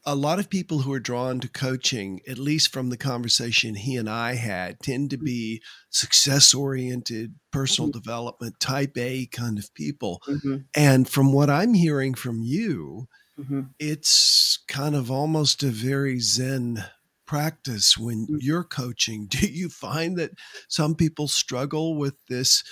a 0.06 0.16
lot 0.16 0.40
of 0.40 0.50
people 0.50 0.80
who 0.80 0.94
are 0.94 1.00
drawn 1.00 1.40
to 1.40 1.48
coaching, 1.48 2.22
at 2.28 2.38
least 2.38 2.72
from 2.72 2.90
the 2.90 2.98
conversation 2.98 3.76
he 3.76 3.96
and 3.96 4.10
I 4.10 4.36
had, 4.36 4.80
tend 4.80 5.10
to 5.12 5.18
be 5.18 5.62
success 5.90 6.54
oriented, 6.54 7.36
personal 7.52 7.90
mm-hmm. 7.90 8.00
development, 8.00 8.60
type 8.60 8.98
A 8.98 9.28
kind 9.28 9.58
of 9.58 9.74
people. 9.74 10.22
Mm-hmm. 10.28 10.58
And 10.76 11.08
from 11.08 11.34
what 11.34 11.50
I'm 11.50 11.74
hearing 11.74 12.14
from 12.14 12.42
you, 12.42 13.08
mm-hmm. 13.40 13.62
it's 13.80 14.60
kind 14.68 14.96
of 14.96 15.12
almost 15.12 15.64
a 15.64 15.70
very 15.70 16.20
Zen 16.20 16.84
practice 17.26 17.98
when 17.98 18.26
mm-hmm. 18.26 18.38
you're 18.40 18.64
coaching. 18.64 19.28
Do 19.30 19.48
you 19.48 19.70
find 19.70 20.18
that 20.18 20.32
some 20.68 20.96
people 20.96 21.28
struggle 21.28 21.98
with 21.98 22.16
this? 22.28 22.64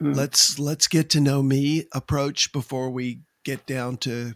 Mm. 0.00 0.16
Let's 0.16 0.58
let's 0.58 0.88
get 0.88 1.10
to 1.10 1.20
know 1.20 1.42
me 1.42 1.84
approach 1.92 2.52
before 2.52 2.90
we 2.90 3.20
get 3.44 3.66
down 3.66 3.98
to, 3.98 4.34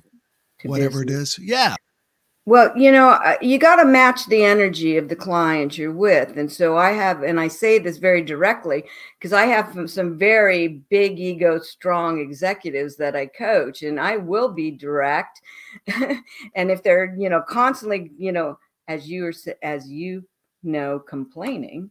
whatever 0.65 1.03
it 1.03 1.11
is. 1.11 1.39
Yeah. 1.41 1.77
Well, 2.49 2.73
you 2.77 2.93
know, 2.93 3.19
you 3.41 3.59
got 3.59 3.77
to 3.77 3.85
match 3.85 4.27
the 4.27 4.45
energy 4.45 4.97
of 4.97 5.09
the 5.09 5.17
client 5.17 5.77
you're 5.77 5.91
with. 5.91 6.37
And 6.37 6.51
so 6.51 6.77
I 6.77 6.93
have, 6.93 7.25
and 7.25 7.41
I 7.41 7.49
say 7.49 7.81
this 7.81 7.97
very 7.97 8.23
directly 8.23 8.85
because 9.19 9.33
I 9.33 9.47
have 9.47 9.91
some 9.91 10.17
very 10.17 10.69
big 10.89 11.19
ego, 11.19 11.59
strong 11.59 12.21
executives 12.21 12.95
that 12.99 13.17
I 13.17 13.27
coach, 13.27 13.83
and 13.83 13.99
I 13.99 14.19
will 14.19 14.49
be 14.49 14.71
direct. 14.71 15.41
and 16.55 16.71
if 16.71 16.85
they're, 16.85 17.17
you 17.19 17.29
know, 17.29 17.43
constantly, 17.43 18.13
you 18.17 18.31
know, 18.31 18.57
as 18.87 19.09
you 19.09 19.27
are, 19.27 19.33
as 19.65 19.89
you 19.91 20.23
know, 20.63 21.01
complaining, 21.01 21.91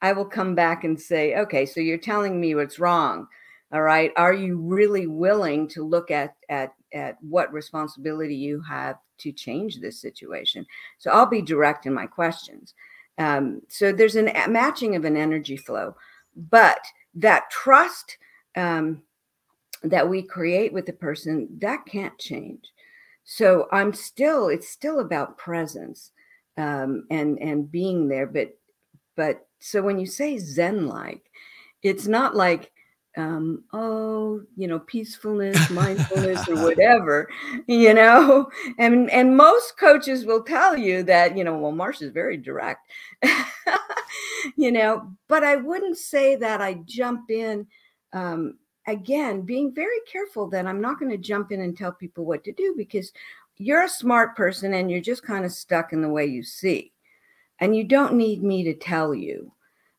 I 0.00 0.12
will 0.12 0.26
come 0.26 0.54
back 0.54 0.84
and 0.84 1.00
say, 1.00 1.34
okay, 1.34 1.66
so 1.66 1.80
you're 1.80 1.98
telling 1.98 2.40
me 2.40 2.54
what's 2.54 2.78
wrong. 2.78 3.26
All 3.72 3.82
right. 3.82 4.12
Are 4.16 4.32
you 4.32 4.58
really 4.58 5.06
willing 5.06 5.68
to 5.68 5.84
look 5.84 6.10
at, 6.10 6.36
at, 6.48 6.72
at 6.92 7.18
what 7.22 7.52
responsibility 7.52 8.34
you 8.34 8.60
have 8.62 8.96
to 9.18 9.32
change 9.32 9.80
this 9.80 10.00
situation. 10.00 10.66
So 10.98 11.10
I'll 11.10 11.26
be 11.26 11.42
direct 11.42 11.86
in 11.86 11.94
my 11.94 12.06
questions. 12.06 12.74
Um, 13.18 13.62
so 13.68 13.92
there's 13.92 14.16
a 14.16 14.48
matching 14.48 14.96
of 14.96 15.04
an 15.04 15.16
energy 15.16 15.56
flow, 15.56 15.96
but 16.36 16.80
that 17.16 17.50
trust 17.50 18.16
um, 18.56 19.02
that 19.82 20.08
we 20.08 20.22
create 20.22 20.72
with 20.72 20.86
the 20.86 20.92
person 20.92 21.48
that 21.60 21.84
can't 21.86 22.16
change. 22.18 22.64
So 23.24 23.68
I'm 23.72 23.92
still, 23.92 24.48
it's 24.48 24.68
still 24.68 25.00
about 25.00 25.36
presence 25.36 26.12
um, 26.56 27.04
and 27.10 27.38
and 27.40 27.70
being 27.70 28.08
there. 28.08 28.26
But 28.26 28.56
but 29.16 29.46
so 29.58 29.82
when 29.82 29.98
you 29.98 30.06
say 30.06 30.38
Zen 30.38 30.86
like, 30.86 31.30
it's 31.82 32.06
not 32.06 32.34
like 32.34 32.72
um, 33.18 33.64
oh, 33.72 34.40
you 34.56 34.68
know, 34.68 34.78
peacefulness, 34.78 35.68
mindfulness, 35.70 36.48
or 36.48 36.54
whatever, 36.62 37.28
you 37.66 37.92
know. 37.92 38.48
And 38.78 39.10
and 39.10 39.36
most 39.36 39.76
coaches 39.76 40.24
will 40.24 40.42
tell 40.42 40.76
you 40.76 41.02
that, 41.02 41.36
you 41.36 41.42
know, 41.42 41.58
well, 41.58 41.72
Marsh 41.72 42.00
is 42.00 42.12
very 42.12 42.36
direct, 42.36 42.90
you 44.56 44.70
know. 44.70 45.10
But 45.26 45.42
I 45.42 45.56
wouldn't 45.56 45.98
say 45.98 46.36
that 46.36 46.62
I 46.62 46.74
jump 46.84 47.30
in. 47.30 47.66
Um, 48.12 48.56
again, 48.86 49.42
being 49.42 49.74
very 49.74 49.98
careful 50.10 50.48
that 50.48 50.66
I'm 50.66 50.80
not 50.80 50.98
going 50.98 51.10
to 51.10 51.18
jump 51.18 51.52
in 51.52 51.60
and 51.60 51.76
tell 51.76 51.92
people 51.92 52.24
what 52.24 52.44
to 52.44 52.52
do 52.52 52.74
because 52.76 53.12
you're 53.56 53.82
a 53.82 53.88
smart 53.88 54.36
person 54.36 54.72
and 54.74 54.90
you're 54.90 55.00
just 55.00 55.24
kind 55.24 55.44
of 55.44 55.52
stuck 55.52 55.92
in 55.92 56.00
the 56.00 56.08
way 56.08 56.24
you 56.24 56.44
see, 56.44 56.92
and 57.58 57.76
you 57.76 57.82
don't 57.82 58.14
need 58.14 58.44
me 58.44 58.62
to 58.62 58.74
tell 58.74 59.12
you 59.12 59.52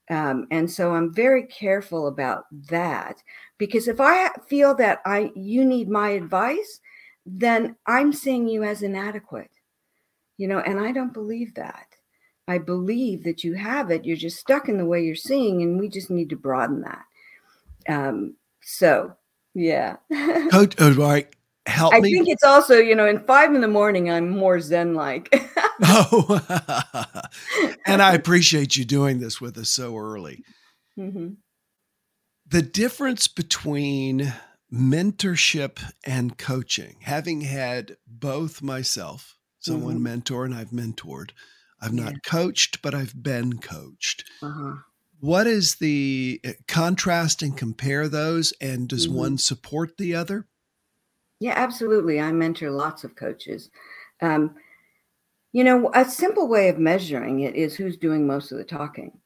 um, 0.09 0.47
and 0.49 0.69
so 0.69 0.93
I'm 0.93 1.13
very 1.13 1.43
careful 1.43 2.07
about 2.07 2.45
that 2.69 3.21
because 3.57 3.87
if 3.87 3.99
I 3.99 4.29
feel 4.47 4.73
that 4.75 5.01
I 5.05 5.31
you 5.35 5.63
need 5.63 5.89
my 5.89 6.09
advice, 6.09 6.79
then 7.25 7.75
I'm 7.85 8.11
seeing 8.11 8.47
you 8.47 8.63
as 8.63 8.81
inadequate. 8.81 9.51
You 10.37 10.47
know, 10.47 10.59
and 10.59 10.79
I 10.79 10.91
don't 10.91 11.13
believe 11.13 11.53
that. 11.55 11.87
I 12.47 12.57
believe 12.57 13.23
that 13.25 13.43
you 13.43 13.53
have 13.53 13.91
it. 13.91 14.05
You're 14.05 14.17
just 14.17 14.39
stuck 14.39 14.69
in 14.69 14.77
the 14.77 14.85
way 14.85 15.03
you're 15.03 15.15
seeing, 15.15 15.61
and 15.61 15.79
we 15.79 15.89
just 15.89 16.09
need 16.09 16.29
to 16.29 16.35
broaden 16.35 16.81
that. 16.81 17.03
Um, 17.87 18.35
so, 18.61 19.13
yeah. 19.53 19.97
Coach, 20.51 20.75
oh, 20.79 20.93
right 20.93 21.27
help 21.69 21.93
I 21.93 21.99
me? 21.99 22.09
I 22.09 22.11
think 22.11 22.29
it's 22.29 22.43
also, 22.43 22.77
you 22.77 22.95
know, 22.95 23.07
in 23.07 23.19
five 23.19 23.53
in 23.53 23.61
the 23.61 23.67
morning, 23.67 24.09
I'm 24.09 24.29
more 24.29 24.59
Zen 24.59 24.93
like. 24.93 25.33
oh, 25.83 26.41
and 27.85 28.01
I 28.01 28.13
appreciate 28.13 28.75
you 28.75 28.85
doing 28.85 29.19
this 29.19 29.39
with 29.39 29.57
us 29.57 29.69
so 29.69 29.97
early. 29.97 30.43
Mm-hmm. 30.97 31.29
The 32.47 32.61
difference 32.61 33.27
between 33.27 34.33
mentorship 34.73 35.79
and 36.05 36.37
coaching, 36.37 36.97
having 37.01 37.41
had 37.41 37.97
both 38.07 38.61
myself, 38.61 39.37
someone 39.59 39.95
mm-hmm. 39.95 40.03
mentor 40.03 40.45
and 40.45 40.53
I've 40.53 40.71
mentored, 40.71 41.31
I've 41.81 41.93
yeah. 41.93 42.05
not 42.05 42.23
coached, 42.25 42.81
but 42.81 42.93
I've 42.93 43.21
been 43.21 43.59
coached. 43.59 44.23
Uh-huh. 44.41 44.75
What 45.19 45.47
is 45.47 45.75
the 45.75 46.39
eh, 46.43 46.53
contrast 46.67 47.41
and 47.41 47.55
compare 47.57 48.07
those? 48.07 48.53
And 48.61 48.87
does 48.87 49.07
mm-hmm. 49.07 49.17
one 49.17 49.37
support 49.37 49.97
the 49.97 50.15
other? 50.15 50.47
Yeah, 51.39 51.53
absolutely. 51.55 52.19
I 52.19 52.31
mentor 52.31 52.69
lots 52.69 53.03
of 53.03 53.15
coaches. 53.15 53.69
Um, 54.21 54.55
you 55.53 55.63
know, 55.63 55.89
a 55.93 56.05
simple 56.05 56.47
way 56.47 56.69
of 56.69 56.77
measuring 56.77 57.41
it 57.41 57.55
is 57.55 57.75
who's 57.75 57.97
doing 57.97 58.27
most 58.27 58.51
of 58.51 58.57
the 58.57 58.63
talking. 58.63 59.17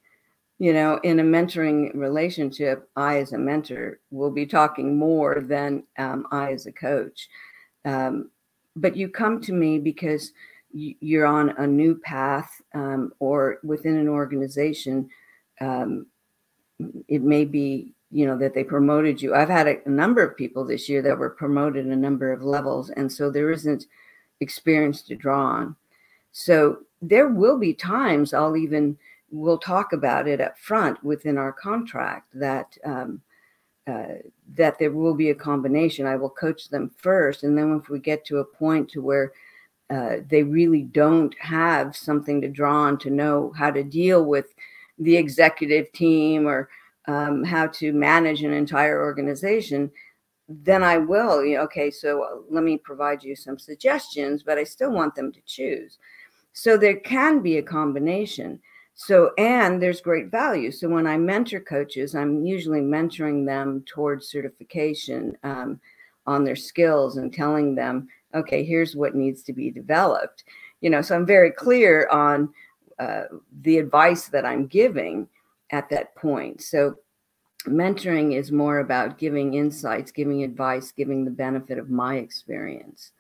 You 0.60 0.72
know, 0.74 1.00
in 1.03 1.20
a 1.20 1.24
mentoring 1.24 1.93
relationship, 1.96 2.88
I, 2.96 3.17
as 3.17 3.34
a 3.34 3.38
mentor, 3.38 4.00
will 4.12 4.32
be 4.32 4.46
talking 4.46 4.98
more 4.98 5.41
than 5.41 5.84
um, 5.98 6.27
I, 6.32 6.53
as 6.53 6.67
a 6.67 6.72
coach. 6.72 7.27
Um, 7.84 8.29
but 8.75 8.96
you 8.96 9.10
come 9.10 9.41
to 9.41 9.51
me 9.53 9.79
because 9.79 10.32
you're 10.72 11.25
on 11.25 11.50
a 11.58 11.67
new 11.67 11.96
path 11.96 12.62
um, 12.74 13.12
or 13.20 13.60
within 13.63 13.98
an 13.98 14.08
organization. 14.08 15.10
Um, 15.60 16.05
it 17.08 17.22
may 17.22 17.46
be 17.46 17.93
you 18.13 18.25
know 18.25 18.38
that 18.38 18.53
they 18.53 18.63
promoted 18.63 19.22
you 19.22 19.34
i've 19.34 19.50
had 19.50 19.67
a, 19.67 19.89
number 19.89 20.22
of 20.22 20.38
people 20.38 20.63
this 20.63 20.88
year 20.88 21.01
that 21.01 21.17
were 21.17 21.32
promoted 21.32 21.86
a 21.86 21.96
number 21.96 22.32
of 22.32 22.43
levels 22.43 22.89
and 22.91 23.12
so 23.12 23.32
there 23.32 23.51
isn't 23.51 23.88
experience 24.43 25.01
to 25.01 25.15
draw 25.15 25.43
on 25.43 25.75
So 26.32 26.79
there 27.01 27.29
will 27.29 27.58
be 27.58 27.74
times 27.74 28.34
I'll 28.34 28.58
even 28.58 28.98
we'll 29.32 29.58
talk 29.58 29.93
about 29.93 30.27
it 30.27 30.39
up 30.39 30.58
front 30.60 31.03
within 31.03 31.38
our 31.38 31.51
contract 31.51 32.27
that 32.36 32.77
um, 32.84 33.22
uh, 33.88 34.15
that 34.55 34.79
there 34.79 34.91
will 34.91 35.15
be 35.15 35.32
a 35.32 35.36
combination. 35.36 36.05
I 36.05 36.15
will 36.15 36.29
coach 36.29 36.70
them 36.70 36.91
first, 36.98 37.43
and 37.43 37.58
then 37.58 37.79
if 37.82 37.89
we 37.89 38.00
get 38.00 38.24
to 38.25 38.38
a 38.38 38.46
point 38.46 38.89
to 38.91 39.01
where 39.01 39.34
uh, 39.89 40.17
they 40.29 40.43
really 40.43 40.84
don't 40.84 41.36
have 41.39 41.96
something 41.96 42.39
to 42.41 42.48
draw 42.48 42.84
on 42.84 42.98
to 43.00 43.10
know 43.10 43.51
how 43.58 43.72
to 43.72 43.84
deal 43.84 44.24
with 44.24 44.53
the 45.00 45.17
executive 45.17 45.91
team 45.91 46.48
or 46.48 46.70
um, 47.07 47.43
how 47.43 47.67
to 47.67 47.93
manage 47.93 48.43
an 48.43 48.53
entire 48.53 49.03
organization, 49.03 49.91
then 50.48 50.83
I 50.83 50.98
will. 50.98 51.43
You 51.43 51.57
know, 51.57 51.63
okay, 51.63 51.91
so 51.91 52.24
uh, 52.24 52.29
let 52.50 52.63
me 52.63 52.77
provide 52.77 53.24
you 53.24 53.36
some 53.36 53.60
suggestions, 53.60 54.43
but 54.43 54.57
I 54.57 54.63
still 54.63 54.91
want 54.91 55.15
them 55.15 55.31
to 55.31 55.41
choose. 55.45 55.98
So 56.53 56.77
there 56.77 56.98
can 56.98 57.41
be 57.41 57.57
a 57.57 57.63
combination. 57.63 58.60
So, 58.95 59.31
and 59.38 59.81
there's 59.81 60.01
great 60.01 60.29
value. 60.29 60.72
So 60.72 60.88
when 60.88 61.07
I 61.07 61.17
mentor 61.17 61.60
coaches, 61.60 62.13
I'm 62.13 62.45
usually 62.45 62.81
mentoring 62.81 63.45
them 63.45 63.83
towards 63.88 64.29
certification 64.29 65.36
um, 65.43 65.79
on 66.27 66.43
their 66.43 66.55
skills 66.55 67.17
and 67.17 67.33
telling 67.33 67.74
them, 67.74 68.07
okay, 68.36 68.63
here's 68.63 68.95
what 68.95 69.15
needs 69.15 69.41
to 69.43 69.53
be 69.53 69.72
developed. 69.72 70.43
You 70.81 70.91
know, 70.91 71.01
so 71.01 71.15
I'm 71.15 71.25
very 71.25 71.51
clear 71.51 72.07
on 72.10 72.53
uh, 73.00 73.24
the 73.62 73.79
advice 73.79 74.27
that 74.27 74.45
I'm 74.45 74.67
giving 74.67 75.27
at 75.74 75.89
that 75.89 76.15
point. 76.15 76.62
So 76.62 76.96
mentoring 77.65 78.38
is 78.38 78.51
more 78.51 78.80
about 78.80 79.18
giving 79.18 79.56
insights, 79.56 80.12
giving 80.12 80.44
advice, 80.44 80.92
giving 80.92 81.25
the 81.25 81.32
benefit 81.32 81.77
of 81.77 81.89
my 81.89 82.18
experience, 82.18 83.12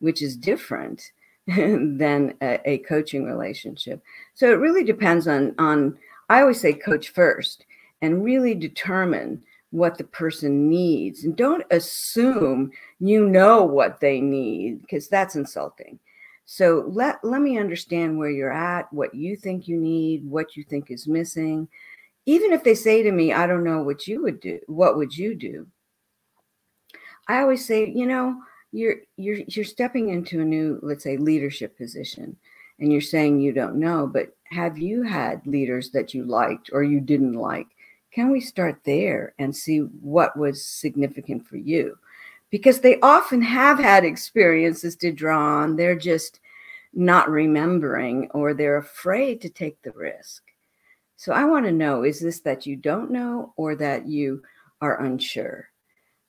which 0.00 0.22
is 0.22 0.36
different 0.36 1.10
than 1.46 2.34
a, 2.42 2.60
a, 2.64 2.78
coaching 2.78 3.24
relationship. 3.24 4.02
So 4.34 4.50
it 4.52 4.56
really 4.56 4.84
depends 4.84 5.26
on 5.26 5.54
on 5.58 5.98
I 6.28 6.40
always 6.40 6.60
say 6.60 6.72
coach 6.72 7.10
first 7.10 7.66
and 8.00 8.24
really 8.24 8.54
determine 8.54 9.42
what 9.70 9.98
the 9.98 10.04
person 10.04 10.70
needs 10.70 11.24
and 11.24 11.36
don't 11.36 11.64
assume 11.70 12.70
you 13.00 13.28
know 13.28 13.62
what 13.64 14.00
they 14.00 14.20
need 14.20 14.80
because 14.80 15.08
that's 15.08 15.36
insulting. 15.36 15.98
So 16.46 16.84
let 16.88 17.22
let 17.24 17.40
me 17.40 17.58
understand 17.58 18.18
where 18.18 18.30
you're 18.30 18.52
at, 18.52 18.92
what 18.92 19.14
you 19.14 19.36
think 19.36 19.66
you 19.68 19.76
need, 19.76 20.24
what 20.24 20.56
you 20.56 20.64
think 20.64 20.90
is 20.90 21.06
missing. 21.06 21.68
Even 22.26 22.52
if 22.52 22.64
they 22.64 22.74
say 22.74 23.02
to 23.02 23.12
me, 23.12 23.32
I 23.32 23.46
don't 23.46 23.64
know 23.64 23.82
what 23.82 24.06
you 24.06 24.22
would 24.22 24.40
do, 24.40 24.60
what 24.66 24.96
would 24.96 25.16
you 25.16 25.34
do? 25.34 25.66
I 27.28 27.40
always 27.40 27.64
say, 27.64 27.88
you 27.88 28.06
know, 28.06 28.40
you're 28.72 28.96
you're 29.16 29.38
you're 29.48 29.64
stepping 29.64 30.10
into 30.10 30.40
a 30.40 30.44
new, 30.44 30.78
let's 30.82 31.04
say, 31.04 31.16
leadership 31.16 31.76
position 31.76 32.36
and 32.78 32.90
you're 32.90 33.00
saying 33.00 33.40
you 33.40 33.52
don't 33.52 33.76
know, 33.76 34.06
but 34.06 34.36
have 34.44 34.78
you 34.78 35.02
had 35.02 35.46
leaders 35.46 35.90
that 35.90 36.12
you 36.12 36.24
liked 36.24 36.70
or 36.72 36.82
you 36.82 37.00
didn't 37.00 37.34
like? 37.34 37.68
Can 38.12 38.30
we 38.30 38.40
start 38.40 38.80
there 38.84 39.34
and 39.38 39.54
see 39.54 39.78
what 39.78 40.36
was 40.36 40.64
significant 40.64 41.46
for 41.46 41.56
you? 41.56 41.98
because 42.54 42.78
they 42.78 43.00
often 43.00 43.42
have 43.42 43.80
had 43.80 44.04
experiences 44.04 44.94
to 44.94 45.10
draw 45.10 45.62
on. 45.62 45.74
They're 45.74 45.98
just 45.98 46.38
not 46.92 47.28
remembering 47.28 48.30
or 48.30 48.54
they're 48.54 48.76
afraid 48.76 49.40
to 49.40 49.48
take 49.48 49.82
the 49.82 49.90
risk. 49.90 50.43
So 51.16 51.32
I 51.32 51.44
want 51.44 51.66
to 51.66 51.72
know 51.72 52.02
is 52.02 52.20
this 52.20 52.40
that 52.40 52.66
you 52.66 52.76
don't 52.76 53.10
know 53.10 53.52
or 53.56 53.76
that 53.76 54.06
you 54.06 54.42
are 54.80 55.02
unsure? 55.02 55.68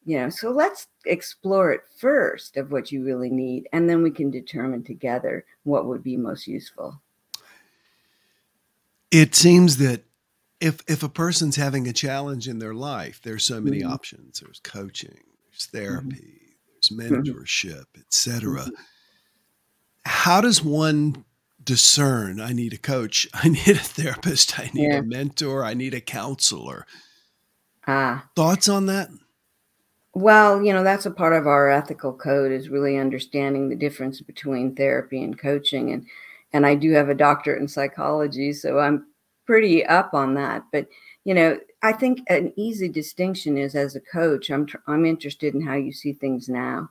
You 0.05 0.19
know, 0.19 0.29
so 0.29 0.51
let's 0.51 0.87
explore 1.05 1.71
it 1.71 1.81
first 1.97 2.57
of 2.57 2.71
what 2.71 2.91
you 2.91 3.03
really 3.03 3.31
need, 3.31 3.67
and 3.73 3.89
then 3.89 4.03
we 4.03 4.11
can 4.11 4.29
determine 4.29 4.83
together 4.83 5.45
what 5.63 5.87
would 5.87 6.03
be 6.03 6.15
most 6.15 6.45
useful. 6.45 7.01
It 9.09 9.33
seems 9.33 9.77
that 9.77 10.03
if 10.61 10.81
if 10.87 11.03
a 11.03 11.09
person's 11.09 11.55
having 11.55 11.87
a 11.87 11.93
challenge 11.93 12.47
in 12.47 12.59
their 12.59 12.73
life, 12.73 13.19
there's 13.23 13.45
so 13.45 13.59
many 13.59 13.79
mm-hmm. 13.79 13.91
options. 13.91 14.39
There's 14.39 14.59
coaching, 14.59 15.19
there's 15.49 15.67
mm-hmm. 15.67 15.77
therapy, 15.77 16.41
mm-hmm. 16.91 16.97
there's 16.97 17.11
mentorship, 17.11 17.85
etc. 17.97 18.61
Mm-hmm. 18.61 18.69
How 20.05 20.41
does 20.41 20.63
one 20.63 21.25
discern 21.65 22.39
I 22.39 22.53
need 22.53 22.73
a 22.73 22.77
coach, 22.77 23.27
I 23.33 23.49
need 23.49 23.69
a 23.69 23.75
therapist, 23.75 24.59
I 24.59 24.69
need 24.73 24.89
yeah. 24.89 24.99
a 24.99 25.03
mentor, 25.03 25.63
I 25.63 25.73
need 25.73 25.93
a 25.93 26.01
counselor? 26.01 26.85
Ah. 27.87 28.27
Thoughts 28.35 28.69
on 28.69 28.85
that? 28.87 29.09
Well, 30.13 30.63
you 30.63 30.71
know, 30.71 30.83
that's 30.83 31.05
a 31.05 31.11
part 31.11 31.33
of 31.33 31.45
our 31.45 31.69
ethical 31.69 32.13
code 32.13 32.51
is 32.51 32.69
really 32.69 32.97
understanding 32.97 33.67
the 33.67 33.75
difference 33.75 34.21
between 34.21 34.73
therapy 34.75 35.21
and 35.23 35.37
coaching 35.37 35.91
and 35.91 36.05
and 36.53 36.65
I 36.65 36.75
do 36.75 36.91
have 36.93 37.09
a 37.09 37.15
doctorate 37.15 37.61
in 37.61 37.67
psychology, 37.67 38.53
so 38.53 38.79
I'm 38.79 39.07
pretty 39.45 39.85
up 39.85 40.13
on 40.13 40.35
that, 40.35 40.63
but 40.71 40.87
you 41.25 41.33
know, 41.33 41.59
I 41.81 41.91
think 41.91 42.21
an 42.29 42.53
easy 42.55 42.87
distinction 42.87 43.57
is 43.57 43.75
as 43.75 43.95
a 43.95 43.99
coach, 43.99 44.49
I'm 44.49 44.65
tr- 44.65 44.77
I'm 44.87 45.05
interested 45.05 45.53
in 45.53 45.61
how 45.61 45.75
you 45.75 45.91
see 45.91 46.13
things 46.13 46.47
now, 46.47 46.89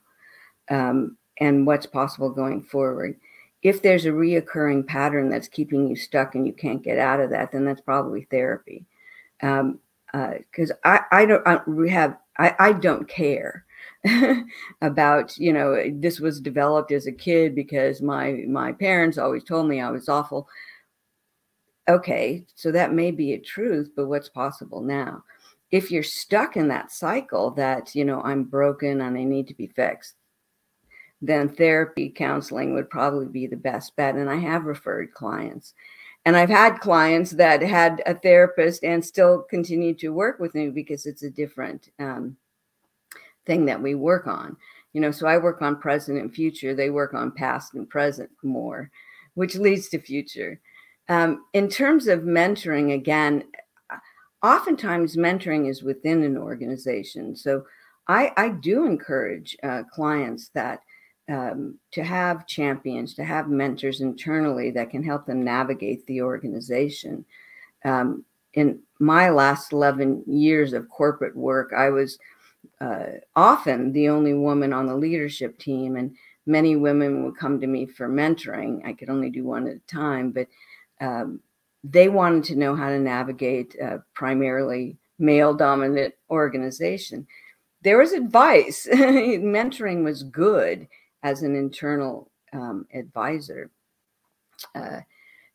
um, 0.69 1.17
and 1.41 1.67
what's 1.67 1.87
possible 1.87 2.31
going 2.31 2.63
forward. 2.63 3.19
If 3.65 3.83
there's 3.83 4.05
a 4.05 4.11
reoccurring 4.11 4.87
pattern 4.87 5.29
that's 5.29 5.49
keeping 5.49 5.89
you 5.89 5.97
stuck 5.97 6.37
and 6.37 6.47
you 6.47 6.53
can't 6.53 6.83
get 6.83 6.99
out 6.99 7.19
of 7.19 7.31
that, 7.31 7.51
then 7.51 7.65
that's 7.65 7.81
probably 7.81 8.29
therapy. 8.31 8.85
Because 9.41 9.61
um, 9.61 9.81
uh, 10.13 10.67
I 10.85 11.01
I 11.11 11.27
don't 11.27 11.43
I, 11.47 11.61
have 11.91 12.17
I 12.39 12.55
I 12.61 12.73
don't 12.73 13.09
care 13.09 13.65
about 14.83 15.37
you 15.37 15.53
know 15.53 15.91
this 15.93 16.21
was 16.21 16.41
developed 16.41 16.93
as 16.93 17.09
a 17.09 17.13
kid 17.13 17.57
because 17.57 18.01
my 18.01 18.45
my 18.47 18.71
parents 18.71 19.19
always 19.19 19.43
told 19.43 19.67
me 19.67 19.81
I 19.81 19.91
was 19.91 20.09
awful 20.09 20.49
okay, 21.89 22.47
so 22.55 22.73
that 22.73 22.93
may 22.93 23.11
be 23.11 23.33
a 23.33 23.39
truth, 23.39 23.91
but 23.97 24.07
what's 24.07 24.29
possible 24.29 24.81
now? 24.81 25.23
If 25.71 25.91
you're 25.91 26.03
stuck 26.03 26.57
in 26.57 26.69
that 26.69 26.93
cycle 26.93 27.51
that, 27.53 27.95
you 27.95 28.05
know, 28.05 28.23
I'm 28.23 28.45
broken 28.45 29.01
and 29.01 29.17
I 29.17 29.25
need 29.25 29.49
to 29.49 29.55
be 29.55 29.67
fixed, 29.67 30.15
then 31.23 31.49
therapy 31.49 32.11
counseling 32.11 32.75
would 32.75 32.91
probably 32.91 33.27
be 33.27 33.47
the 33.47 33.57
best 33.57 33.97
bet. 33.97 34.15
And 34.15 34.29
I 34.29 34.37
have 34.37 34.65
referred 34.65 35.15
clients. 35.15 35.75
And 36.27 36.37
I've 36.37 36.51
had 36.51 36.81
clients 36.81 37.33
that 37.33 37.63
had 37.63 38.03
a 38.07 38.15
therapist 38.15 38.83
and 38.83 39.05
still 39.05 39.43
continue 39.43 39.95
to 39.95 40.09
work 40.09 40.39
with 40.39 40.55
me 40.55 40.71
because 40.71 41.07
it's 41.07 41.23
a 41.23 41.31
different 41.31 41.91
um, 41.99 42.37
thing 43.47 43.67
that 43.67 43.83
we 43.83 43.95
work 43.95 44.27
on. 44.27 44.57
You 44.93 45.01
know, 45.01 45.11
so 45.11 45.27
I 45.27 45.39
work 45.39 45.61
on 45.61 45.81
present 45.81 46.19
and 46.19 46.33
future, 46.33 46.75
they 46.75 46.91
work 46.91 47.15
on 47.15 47.33
past 47.33 47.75
and 47.75 47.89
present 47.89 48.31
more, 48.43 48.91
which 49.35 49.57
leads 49.57 49.89
to 49.89 49.99
future. 49.99 50.61
Um, 51.09 51.45
in 51.53 51.69
terms 51.69 52.07
of 52.07 52.21
mentoring, 52.21 52.95
again, 52.95 53.45
oftentimes 54.43 55.17
mentoring 55.17 55.69
is 55.69 55.83
within 55.83 56.23
an 56.23 56.39
organization. 56.39 57.35
So 57.37 57.65
I, 58.09 58.33
I 58.37 58.51
do 58.51 58.87
encourage 58.87 59.57
uh, 59.63 59.83
clients 59.91 60.51
that 60.55 60.81
um, 61.29 61.79
to 61.93 62.05
have 62.05 62.47
champions, 62.47 63.15
to 63.15 63.25
have 63.25 63.49
mentors 63.49 64.01
internally 64.01 64.71
that 64.73 64.91
can 64.91 65.03
help 65.03 65.27
them 65.27 65.43
navigate 65.43 66.05
the 66.07 66.23
organization. 66.23 67.25
Um, 67.85 68.25
in 68.55 68.81
my 68.99 69.31
last 69.31 69.73
11 69.73 70.25
years 70.27 70.73
of 70.73 70.89
corporate 70.89 71.37
work, 71.37 71.73
I 71.77 71.91
was 71.91 72.19
uh, 72.81 73.05
often 73.35 73.93
the 73.93 74.09
only 74.09 74.35
woman 74.35 74.73
on 74.73 74.87
the 74.87 74.97
leadership 74.97 75.59
team, 75.59 75.97
and 75.97 76.15
many 76.47 76.77
women 76.77 77.25
would 77.25 77.37
come 77.37 77.61
to 77.61 77.67
me 77.67 77.87
for 77.87 78.09
mentoring. 78.09 78.87
I 78.87 78.93
could 78.93 79.11
only 79.11 79.31
do 79.31 79.45
one 79.45 79.67
at 79.67 79.77
a 79.77 79.81
time, 79.81 80.31
but 80.31 80.47
um, 81.01 81.41
they 81.83 82.09
wanted 82.09 82.45
to 82.45 82.57
know 82.57 82.77
how 82.77 82.89
to 82.89 82.99
navigate 82.99 83.75
a 83.77 84.03
primarily 84.15 84.97
male 85.19 85.55
dominant 85.55 86.15
organization. 86.31 87.27
There 87.83 87.99
was 87.99 88.13
advice. 88.13 88.87
Mentoring 88.93 90.05
was 90.05 90.23
good 90.23 90.89
as 91.25 91.43
an 91.43 91.57
internal 91.57 92.31
um, 92.53 92.87
advisor. 92.95 93.71
Uh, 94.75 95.01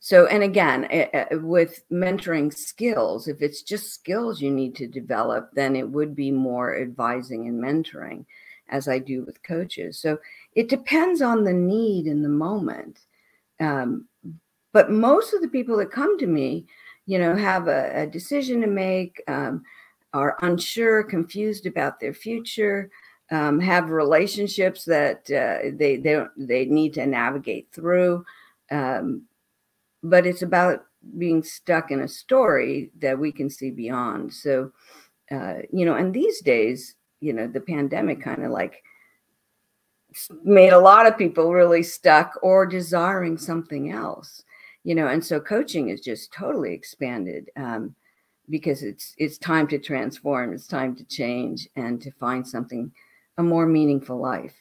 so, 0.02 0.26
and 0.28 0.44
again, 0.44 0.86
uh, 0.86 1.38
with 1.38 1.84
mentoring 1.92 2.54
skills, 2.54 3.28
if 3.28 3.42
it's 3.42 3.62
just 3.62 3.94
skills 3.94 4.42
you 4.42 4.52
need 4.52 4.76
to 4.76 4.88
develop, 4.88 5.52
then 5.54 5.76
it 5.76 5.88
would 5.88 6.16
be 6.16 6.32
more 6.32 6.82
advising 6.82 7.48
and 7.48 7.62
mentoring 7.62 8.26
as 8.70 8.88
I 8.88 9.00
do 9.00 9.24
with 9.24 9.44
coaches. 9.44 10.00
So 10.00 10.18
it 10.54 10.70
depends 10.70 11.22
on 11.22 11.44
the 11.44 11.54
need 11.54 12.08
in 12.08 12.24
the 12.24 12.30
moment. 12.30 13.00
Um, 13.60 14.08
but 14.72 14.92
most 14.92 15.34
of 15.34 15.42
the 15.42 15.48
people 15.48 15.78
that 15.78 15.92
come 15.92 16.18
to 16.20 16.28
me, 16.28 16.66
you 17.06 17.20
know, 17.20 17.36
have 17.36 17.68
a, 17.68 18.04
a 18.04 18.08
decision 18.08 18.62
to 18.62 18.68
make, 18.68 19.22
um, 19.28 19.64
are 20.14 20.38
unsure, 20.42 21.04
confused 21.04 21.66
about 21.66 22.00
their 22.00 22.14
future, 22.14 22.90
um, 23.32 23.60
have 23.60 23.90
relationships 23.90 24.86
that 24.86 25.30
uh, 25.30 25.70
they 25.74 25.98
they 25.98 26.24
they 26.38 26.66
need 26.66 26.94
to 26.96 27.06
navigate 27.06 27.68
through. 27.72 28.26
Um, 28.72 29.24
but 30.04 30.26
it's 30.26 30.42
about 30.42 30.86
being 31.18 31.44
stuck 31.44 31.92
in 31.92 32.02
a 32.02 32.08
story 32.08 32.92
that 33.00 33.18
we 33.18 33.32
can 33.32 33.50
see 33.50 33.72
beyond. 33.72 34.34
So, 34.34 34.72
uh, 35.32 35.56
you 35.72 35.86
know, 35.86 35.96
and 35.96 36.14
these 36.14 36.42
days, 36.42 36.96
you 37.20 37.34
know, 37.34 37.48
the 37.48 37.62
pandemic 37.62 38.22
kind 38.22 38.44
of 38.44 38.52
like 38.52 38.84
made 40.44 40.74
a 40.74 40.80
lot 40.80 41.06
of 41.06 41.18
people 41.18 41.54
really 41.54 41.84
stuck 41.84 42.38
or 42.42 42.66
desiring 42.66 43.38
something 43.38 43.92
else 43.92 44.44
you 44.84 44.96
know 44.96 45.08
and 45.08 45.24
so 45.24 45.40
coaching 45.40 45.90
is 45.90 46.02
just 46.02 46.32
totally 46.34 46.74
expanded 46.74 47.50
um, 47.56 47.94
because 48.50 48.84
it's 48.84 49.14
it's 49.18 49.38
time 49.38 49.68
to 49.68 49.78
transform 49.78 50.54
it's 50.54 50.68
time 50.68 50.96
to 50.96 51.04
change 51.06 51.68
and 51.76 52.02
to 52.02 52.12
find 52.12 52.48
something 52.48 52.92
a 53.40 53.44
more 53.44 53.66
meaningful 53.66 54.20
life 54.20 54.56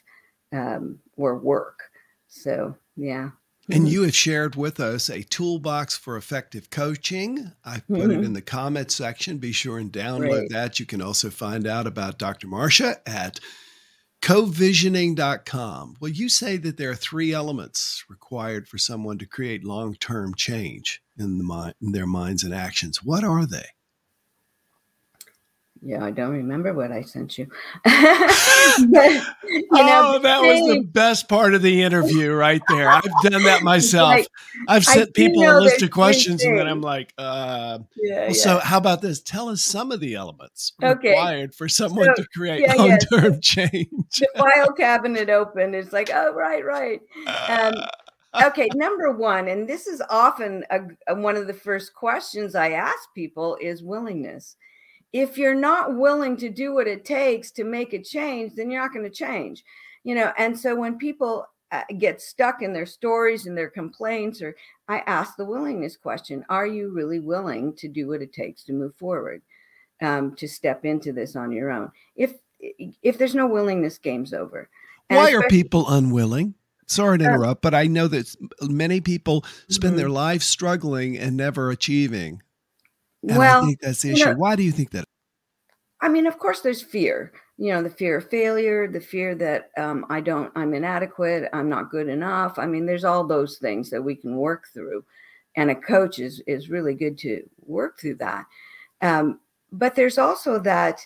um, 0.53 0.99
or 1.17 1.37
work 1.37 1.83
so 2.27 2.75
yeah 2.95 3.29
and 3.71 3.83
mm-hmm. 3.83 3.93
you 3.93 4.01
have 4.01 4.15
shared 4.15 4.55
with 4.55 4.79
us 4.79 5.09
a 5.09 5.21
toolbox 5.21 5.95
for 5.95 6.17
effective 6.17 6.71
coaching. 6.71 7.51
I 7.63 7.81
put 7.81 7.99
mm-hmm. 7.99 8.11
it 8.11 8.25
in 8.25 8.33
the 8.33 8.41
comment 8.41 8.91
section. 8.91 9.37
Be 9.37 9.51
sure 9.51 9.77
and 9.77 9.91
download 9.91 10.29
Great. 10.29 10.49
that. 10.49 10.79
You 10.79 10.87
can 10.87 11.03
also 11.03 11.29
find 11.29 11.67
out 11.67 11.85
about 11.85 12.17
Dr. 12.17 12.47
Marcia 12.47 12.97
at 13.07 13.39
covisioning.com. 14.23 15.97
Well, 16.01 16.11
you 16.11 16.29
say 16.29 16.57
that 16.57 16.77
there 16.77 16.89
are 16.89 16.95
three 16.95 17.31
elements 17.31 18.03
required 18.09 18.67
for 18.67 18.79
someone 18.79 19.19
to 19.19 19.27
create 19.27 19.63
long 19.63 19.93
term 19.93 20.33
change 20.33 21.01
in, 21.19 21.37
the 21.37 21.43
mind, 21.43 21.75
in 21.79 21.91
their 21.91 22.07
minds 22.07 22.43
and 22.43 22.55
actions. 22.55 23.03
What 23.03 23.23
are 23.23 23.45
they? 23.45 23.67
Yeah, 25.81 26.03
I 26.03 26.11
don't 26.11 26.31
remember 26.31 26.73
what 26.73 26.91
I 26.91 27.03
sent 27.03 27.37
you. 27.37 27.47
but, 27.83 27.93
you 29.47 29.67
know, 29.71 30.13
oh, 30.15 30.19
that 30.21 30.41
thing, 30.41 30.65
was 30.65 30.75
the 30.75 30.83
best 30.83 31.29
part 31.29 31.53
of 31.53 31.61
the 31.61 31.83
interview 31.83 32.33
right 32.33 32.61
there. 32.67 32.89
I've 32.89 33.03
done 33.23 33.43
that 33.43 33.61
myself. 33.63 34.09
Like, 34.09 34.27
I've 34.67 34.83
sent 34.83 35.13
people 35.13 35.41
a 35.43 35.59
list 35.59 35.81
of 35.81 35.91
questions 35.91 36.43
and 36.43 36.57
then 36.57 36.67
I'm 36.67 36.81
like, 36.81 37.13
uh, 37.17 37.79
yeah, 37.95 38.19
well, 38.19 38.27
yeah. 38.27 38.33
so 38.33 38.59
how 38.59 38.77
about 38.77 39.01
this? 39.01 39.21
Tell 39.21 39.47
us 39.47 39.61
some 39.61 39.91
of 39.91 40.01
the 40.01 40.15
elements 40.15 40.73
okay. 40.83 41.11
required 41.11 41.55
for 41.55 41.69
someone 41.69 42.07
so, 42.07 42.23
to 42.23 42.27
create 42.35 42.61
yeah, 42.61 42.73
long 42.73 42.97
term 42.97 43.39
change. 43.39 43.89
the 44.19 44.27
file 44.37 44.73
cabinet 44.73 45.29
open. 45.29 45.73
It's 45.73 45.93
like, 45.93 46.09
oh, 46.13 46.33
right, 46.33 46.65
right. 46.65 46.99
Um, 47.47 47.73
okay, 48.47 48.67
number 48.75 49.13
one, 49.13 49.47
and 49.47 49.67
this 49.67 49.87
is 49.87 50.01
often 50.09 50.65
a, 50.71 50.79
a, 51.07 51.15
one 51.15 51.37
of 51.37 51.47
the 51.47 51.53
first 51.53 51.93
questions 51.93 52.53
I 52.53 52.71
ask 52.71 53.13
people 53.15 53.57
is 53.61 53.81
willingness 53.81 54.57
if 55.11 55.37
you're 55.37 55.55
not 55.55 55.95
willing 55.95 56.37
to 56.37 56.49
do 56.49 56.73
what 56.73 56.87
it 56.87 57.05
takes 57.05 57.51
to 57.51 57.63
make 57.63 57.93
a 57.93 58.01
change, 58.01 58.53
then 58.55 58.69
you're 58.69 58.81
not 58.81 58.93
going 58.93 59.05
to 59.05 59.09
change. 59.09 59.63
You 60.03 60.15
know, 60.15 60.31
and 60.37 60.57
so 60.57 60.75
when 60.75 60.97
people 60.97 61.45
uh, 61.71 61.83
get 61.97 62.21
stuck 62.21 62.61
in 62.61 62.73
their 62.73 62.85
stories 62.85 63.45
and 63.45 63.57
their 63.57 63.69
complaints, 63.69 64.41
or 64.41 64.55
I 64.87 64.99
ask 64.99 65.35
the 65.35 65.45
willingness 65.45 65.97
question: 65.97 66.45
Are 66.49 66.67
you 66.67 66.89
really 66.89 67.19
willing 67.19 67.75
to 67.77 67.87
do 67.87 68.07
what 68.07 68.21
it 68.21 68.33
takes 68.33 68.63
to 68.65 68.73
move 68.73 68.95
forward, 68.95 69.41
um, 70.01 70.35
to 70.35 70.47
step 70.47 70.85
into 70.85 71.11
this 71.11 71.35
on 71.35 71.51
your 71.51 71.69
own? 71.71 71.91
If 72.15 72.33
if 72.59 73.17
there's 73.17 73.35
no 73.35 73.47
willingness, 73.47 73.97
game's 73.97 74.33
over. 74.33 74.69
And 75.09 75.17
Why 75.17 75.33
are 75.33 75.47
people 75.47 75.89
unwilling? 75.89 76.53
Sorry 76.87 77.19
to 77.19 77.25
uh, 77.25 77.27
interrupt, 77.27 77.61
but 77.61 77.75
I 77.75 77.85
know 77.85 78.07
that 78.07 78.35
many 78.63 78.99
people 78.99 79.45
spend 79.69 79.91
mm-hmm. 79.91 79.97
their 79.97 80.09
lives 80.09 80.45
struggling 80.45 81.17
and 81.17 81.37
never 81.37 81.69
achieving. 81.69 82.41
And 83.27 83.37
well, 83.37 83.63
I 83.63 83.65
think 83.65 83.79
that's 83.81 84.01
the 84.01 84.11
issue. 84.11 84.25
Know, 84.25 84.35
Why 84.35 84.55
do 84.55 84.63
you 84.63 84.71
think 84.71 84.91
that? 84.91 85.05
I 86.01 86.07
mean, 86.07 86.27
of 86.27 86.39
course, 86.39 86.61
there's 86.61 86.81
fear. 86.81 87.33
You 87.57 87.73
know, 87.73 87.83
the 87.83 87.89
fear 87.89 88.17
of 88.17 88.29
failure, 88.29 88.87
the 88.87 89.01
fear 89.01 89.35
that 89.35 89.69
um, 89.77 90.05
I 90.09 90.21
don't, 90.21 90.51
I'm 90.55 90.73
inadequate, 90.73 91.49
I'm 91.51 91.67
not 91.67 91.91
good 91.91 92.07
enough. 92.07 92.57
I 92.57 92.65
mean, 92.65 92.85
there's 92.85 93.03
all 93.03 93.27
those 93.27 93.57
things 93.57 93.89
that 93.89 94.01
we 94.01 94.15
can 94.15 94.37
work 94.37 94.67
through, 94.73 95.03
and 95.57 95.69
a 95.69 95.75
coach 95.75 96.19
is 96.19 96.41
is 96.47 96.69
really 96.69 96.93
good 96.93 97.17
to 97.19 97.43
work 97.65 97.99
through 97.99 98.15
that. 98.15 98.45
Um, 99.01 99.41
but 99.73 99.93
there's 99.93 100.17
also 100.17 100.57
that, 100.59 101.01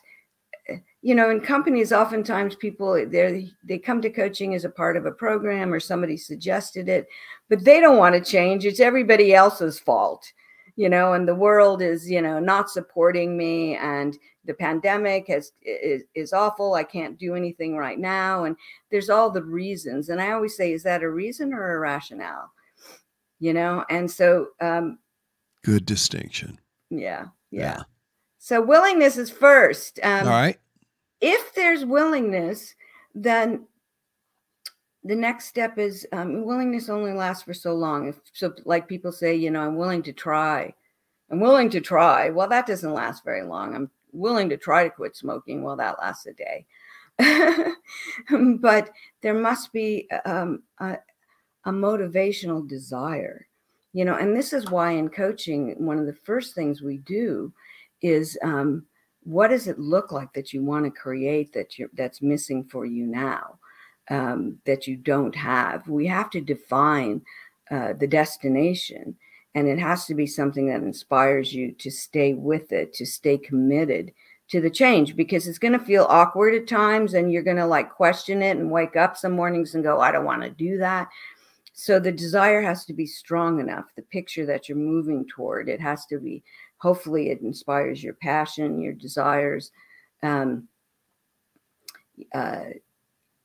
eh, 0.70 0.78
you 1.02 1.16
know, 1.16 1.32
in 1.32 1.42
companies, 1.42 1.92
oftentimes 1.92 2.56
people 2.56 2.94
they 3.10 3.50
they 3.64 3.80
come 3.80 4.00
to 4.04 4.12
coaching 4.12 4.54
as 4.54 4.64
a 4.64 4.70
part 4.70 4.96
of 4.96 5.08
a 5.08 5.12
program 5.12 5.74
or 5.74 5.80
somebody 5.80 6.18
suggested 6.18 6.88
it, 6.88 7.08
but 7.50 7.64
they 7.64 7.80
don't 7.82 7.98
want 7.98 8.14
to 8.14 8.32
change. 8.32 8.64
It's 8.64 8.80
everybody 8.80 9.34
else's 9.34 9.80
fault 9.80 10.32
you 10.76 10.90
know, 10.90 11.14
and 11.14 11.28
the 11.28 11.36
world 11.36 11.82
is, 11.82 12.10
you 12.10 12.22
know, 12.22 12.40
not 12.40 12.70
supporting 12.70 13.38
me 13.38 13.76
and 13.76 14.18
the 14.46 14.54
pandemic 14.54 15.28
has 15.28 15.52
is, 15.62 16.04
is 16.16 16.34
awful. 16.34 16.74
I 16.74 16.84
can't 16.84 17.18
do 17.18 17.36
anything 17.36 17.78
right 17.78 18.00
now. 18.00 18.46
And 18.46 18.56
there's 18.92 19.10
all 19.10 19.30
the 19.30 19.44
reasons. 19.44 20.10
And 20.10 20.20
I 20.22 20.32
always 20.32 20.58
say, 20.58 20.74
is 20.74 20.84
that 20.84 21.04
a 21.04 21.10
reason 21.10 21.54
or 21.54 21.76
a 21.76 21.80
rationale? 21.80 22.52
You 23.40 23.54
know, 23.54 23.86
and 23.90 24.10
so 24.10 24.48
um 24.62 25.00
good 25.64 25.86
distinction. 25.86 26.60
Yeah, 26.90 27.26
yeah. 27.52 27.62
yeah. 27.62 27.84
So 28.40 28.62
willingness 28.62 29.18
is 29.18 29.30
first. 29.30 30.00
Um, 30.04 30.28
all 30.28 30.34
right. 30.34 30.60
If 31.22 31.54
there's 31.56 31.86
willingness, 31.86 32.76
then 33.16 33.66
the 35.04 35.16
next 35.16 35.46
step 35.46 35.78
is 35.78 36.08
um, 36.14 36.46
willingness 36.46 36.90
only 36.90 37.14
lasts 37.14 37.44
for 37.44 37.54
so 37.54 37.74
long. 37.74 38.08
If 38.08 38.20
so, 38.32 38.54
like 38.66 38.88
people 38.88 39.12
say, 39.12 39.36
you 39.36 39.52
know, 39.52 39.62
I'm 39.62 39.76
willing 39.76 40.04
to 40.04 40.14
try. 40.14 40.74
I'm 41.30 41.40
willing 41.40 41.70
to 41.72 41.82
try. 41.82 42.30
Well, 42.30 42.48
that 42.50 42.68
doesn't 42.68 42.94
last 42.94 43.24
very 43.24 43.44
long. 43.44 43.76
I'm 43.76 43.90
willing 44.12 44.50
to 44.50 44.58
try 44.58 44.84
to 44.84 44.90
quit 44.90 45.16
smoking. 45.16 45.64
Well, 45.64 45.76
that 45.78 46.00
lasts 46.00 46.26
a 46.28 46.34
day. 46.34 46.66
but 48.60 48.92
there 49.22 49.34
must 49.34 49.72
be 49.72 50.08
um, 50.26 50.64
a, 50.80 50.98
a 51.66 51.72
motivational 51.72 52.68
desire, 52.68 53.48
you 53.94 54.06
know, 54.06 54.16
and 54.16 54.36
this 54.36 54.54
is 54.54 54.72
why 54.72 54.92
in 54.92 55.10
coaching, 55.10 55.76
one 55.86 56.00
of 56.00 56.06
the 56.06 56.14
first 56.14 56.56
things 56.56 56.82
we 56.82 56.98
do 56.98 57.54
is 58.02 58.38
um, 58.44 58.86
what 59.24 59.50
does 59.50 59.68
it 59.68 59.80
look 59.80 60.12
like 60.12 60.34
that 60.34 60.54
you 60.54 60.64
want 60.64 60.86
to 60.86 60.92
create 60.92 61.54
that 61.54 61.78
you 61.78 61.90
that's 61.94 62.22
missing 62.22 62.64
for 62.64 62.86
you 62.86 63.06
now? 63.06 63.60
Um, 64.10 64.60
that 64.66 64.88
you 64.88 64.96
don't 64.96 65.36
have. 65.36 65.88
We 65.88 66.08
have 66.08 66.30
to 66.32 66.42
define 66.42 67.22
uh, 67.72 67.94
the 67.94 68.08
destination, 68.08 69.16
and 69.56 69.68
it 69.68 69.80
has 69.80 70.06
to 70.06 70.16
be 70.16 70.28
something 70.28 70.68
that 70.68 70.82
inspires 70.82 71.54
you 71.54 71.72
to 71.74 71.90
stay 71.92 72.34
with 72.34 72.72
it, 72.72 72.94
to 72.94 73.06
stay 73.06 73.38
committed 73.38 74.12
to 74.50 74.60
the 74.60 74.70
change, 74.70 75.16
because 75.16 75.48
it's 75.48 75.58
going 75.58 75.78
to 75.78 75.86
feel 75.86 76.06
awkward 76.10 76.54
at 76.54 76.68
times, 76.68 77.14
and 77.14 77.32
you're 77.32 77.44
going 77.44 77.58
to 77.58 77.66
like 77.66 77.92
question 77.92 78.42
it 78.42 78.58
and 78.58 78.70
wake 78.70 78.96
up 78.96 79.16
some 79.16 79.32
mornings 79.32 79.74
and 79.74 79.84
go, 79.84 80.00
I 80.02 80.12
don't 80.12 80.26
want 80.26 80.44
to 80.44 80.50
do 80.50 80.78
that. 80.80 81.08
So 81.74 82.00
the 82.00 82.12
desire 82.12 82.62
has 82.62 82.86
to 82.86 82.94
be 82.94 83.08
strong 83.08 83.60
enough. 83.60 83.86
The 83.96 84.04
picture 84.04 84.46
that 84.46 84.70
you're 84.70 84.78
moving 84.78 85.26
toward, 85.28 85.70
it 85.70 85.82
has 85.82 86.06
to 86.08 86.20
be. 86.20 86.44
Hopefully, 86.78 87.30
it 87.30 87.42
inspires 87.42 88.04
your 88.04 88.14
passion, 88.14 88.80
your 88.80 88.94
desires. 88.94 89.72
Um, 90.22 90.68
uh, 92.34 92.66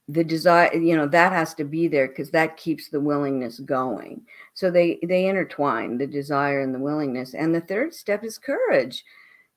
the 0.08 0.24
desire 0.24 0.74
you 0.74 0.96
know 0.96 1.06
that 1.06 1.32
has 1.32 1.52
to 1.54 1.64
be 1.64 1.86
there 1.86 2.08
because 2.08 2.30
that 2.30 2.56
keeps 2.56 2.88
the 2.88 3.00
willingness 3.00 3.60
going. 3.60 4.22
So 4.54 4.70
they 4.70 4.98
they 5.02 5.26
intertwine 5.26 5.98
the 5.98 6.06
desire 6.06 6.60
and 6.60 6.74
the 6.74 6.78
willingness 6.78 7.34
and 7.34 7.54
the 7.54 7.60
third 7.60 7.94
step 7.94 8.24
is 8.24 8.38
courage 8.38 9.04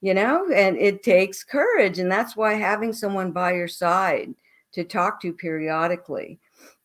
you 0.01 0.13
know 0.13 0.49
and 0.53 0.77
it 0.77 1.03
takes 1.03 1.43
courage 1.43 1.99
and 1.99 2.11
that's 2.11 2.35
why 2.35 2.53
having 2.53 2.91
someone 2.91 3.31
by 3.31 3.53
your 3.53 3.67
side 3.67 4.33
to 4.73 4.83
talk 4.83 5.21
to 5.21 5.31
periodically 5.31 6.39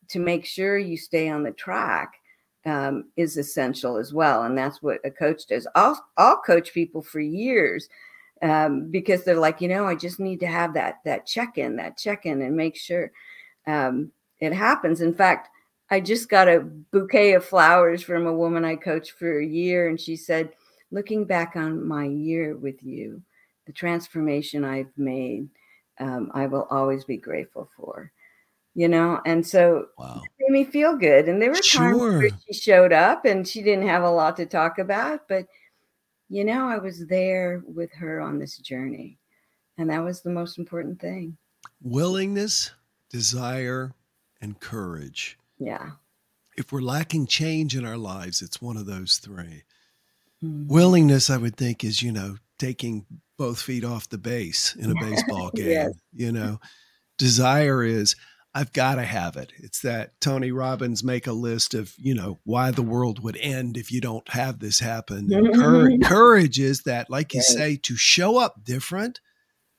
to 0.07 0.19
make 0.19 0.45
sure 0.45 0.77
you 0.77 0.95
stay 0.95 1.27
on 1.27 1.43
the 1.43 1.51
track 1.51 2.13
um, 2.65 3.05
is 3.17 3.37
essential 3.37 3.97
as 3.97 4.13
well 4.13 4.43
and 4.43 4.57
that's 4.57 4.81
what 4.81 4.99
a 5.03 5.11
coach 5.11 5.47
does. 5.47 5.67
I'll 5.75 5.99
i'll 6.17 6.41
coach 6.41 6.73
people 6.73 7.01
for 7.01 7.19
years 7.19 7.89
um, 8.41 8.89
because 8.91 9.23
they're 9.23 9.35
like 9.35 9.61
you 9.61 9.67
know 9.67 9.85
i 9.85 9.95
just 9.95 10.19
need 10.19 10.39
to 10.39 10.47
have 10.47 10.73
that 10.75 10.99
that 11.03 11.25
check 11.25 11.57
in 11.57 11.75
that 11.77 11.97
check 11.97 12.25
in 12.25 12.41
and 12.43 12.55
make 12.55 12.75
sure 12.75 13.11
um, 13.67 14.11
it 14.39 14.53
happens. 14.53 15.01
In 15.01 15.13
fact, 15.13 15.49
I 15.89 15.99
just 15.99 16.29
got 16.29 16.47
a 16.47 16.59
bouquet 16.59 17.33
of 17.33 17.45
flowers 17.45 18.01
from 18.01 18.25
a 18.25 18.33
woman 18.33 18.65
I 18.65 18.75
coached 18.75 19.11
for 19.11 19.39
a 19.39 19.45
year, 19.45 19.87
and 19.87 19.99
she 19.99 20.15
said, 20.15 20.51
Looking 20.89 21.25
back 21.25 21.57
on 21.57 21.85
my 21.85 22.05
year 22.05 22.55
with 22.55 22.81
you, 22.81 23.21
the 23.65 23.73
transformation 23.73 24.63
I've 24.63 24.91
made, 24.95 25.49
um, 25.99 26.31
I 26.33 26.47
will 26.47 26.65
always 26.71 27.03
be 27.03 27.17
grateful 27.17 27.69
for. 27.75 28.11
You 28.73 28.87
know, 28.87 29.19
and 29.25 29.45
so 29.45 29.87
wow. 29.97 30.21
it 30.23 30.31
made 30.51 30.65
me 30.65 30.71
feel 30.71 30.95
good. 30.95 31.27
And 31.27 31.41
there 31.41 31.49
were 31.49 31.55
times 31.55 31.97
sure. 31.97 32.19
where 32.19 32.29
she 32.45 32.53
showed 32.53 32.93
up 32.93 33.25
and 33.25 33.45
she 33.45 33.63
didn't 33.63 33.87
have 33.87 34.03
a 34.03 34.09
lot 34.09 34.37
to 34.37 34.45
talk 34.45 34.77
about, 34.77 35.27
but 35.27 35.47
you 36.29 36.43
know, 36.43 36.67
I 36.67 36.77
was 36.77 37.07
there 37.07 37.63
with 37.65 37.91
her 37.93 38.21
on 38.21 38.37
this 38.37 38.57
journey. 38.57 39.17
And 39.77 39.89
that 39.89 40.03
was 40.03 40.21
the 40.21 40.29
most 40.29 40.57
important 40.57 40.99
thing. 40.99 41.37
Willingness 41.81 42.71
desire, 43.09 43.93
and 44.41 44.59
courage. 44.59 45.37
Yeah. 45.59 45.91
If 46.57 46.71
we're 46.71 46.81
lacking 46.81 47.27
change 47.27 47.75
in 47.75 47.85
our 47.85 47.97
lives, 47.97 48.41
it's 48.41 48.61
one 48.61 48.77
of 48.77 48.85
those 48.85 49.17
3 49.17 49.63
mm-hmm. 50.43 50.67
Willingness, 50.67 51.29
I 51.29 51.37
would 51.37 51.55
think, 51.55 51.83
is, 51.83 52.01
you 52.01 52.11
know, 52.11 52.37
taking 52.57 53.05
both 53.37 53.61
feet 53.61 53.83
off 53.83 54.09
the 54.09 54.17
base 54.17 54.75
in 54.75 54.91
a 54.91 54.95
baseball 55.01 55.51
game. 55.53 55.69
yes. 55.69 55.93
You 56.13 56.31
know, 56.31 56.59
desire 57.17 57.83
is, 57.83 58.15
I've 58.53 58.73
got 58.73 58.95
to 58.95 59.03
have 59.03 59.37
it. 59.37 59.53
It's 59.57 59.81
that 59.81 60.19
Tony 60.19 60.51
Robbins 60.51 61.03
make 61.03 61.27
a 61.27 61.33
list 61.33 61.75
of, 61.75 61.93
you 61.97 62.15
know, 62.15 62.39
why 62.43 62.71
the 62.71 62.81
world 62.81 63.23
would 63.23 63.37
end 63.37 63.77
if 63.77 63.91
you 63.91 64.01
don't 64.01 64.27
have 64.29 64.59
this 64.59 64.79
happen. 64.79 65.29
courage, 65.53 66.01
courage 66.03 66.59
is 66.59 66.81
that, 66.83 67.09
like 67.09 67.35
you 67.35 67.41
say, 67.41 67.75
to 67.75 67.95
show 67.95 68.39
up 68.39 68.63
different 68.63 69.19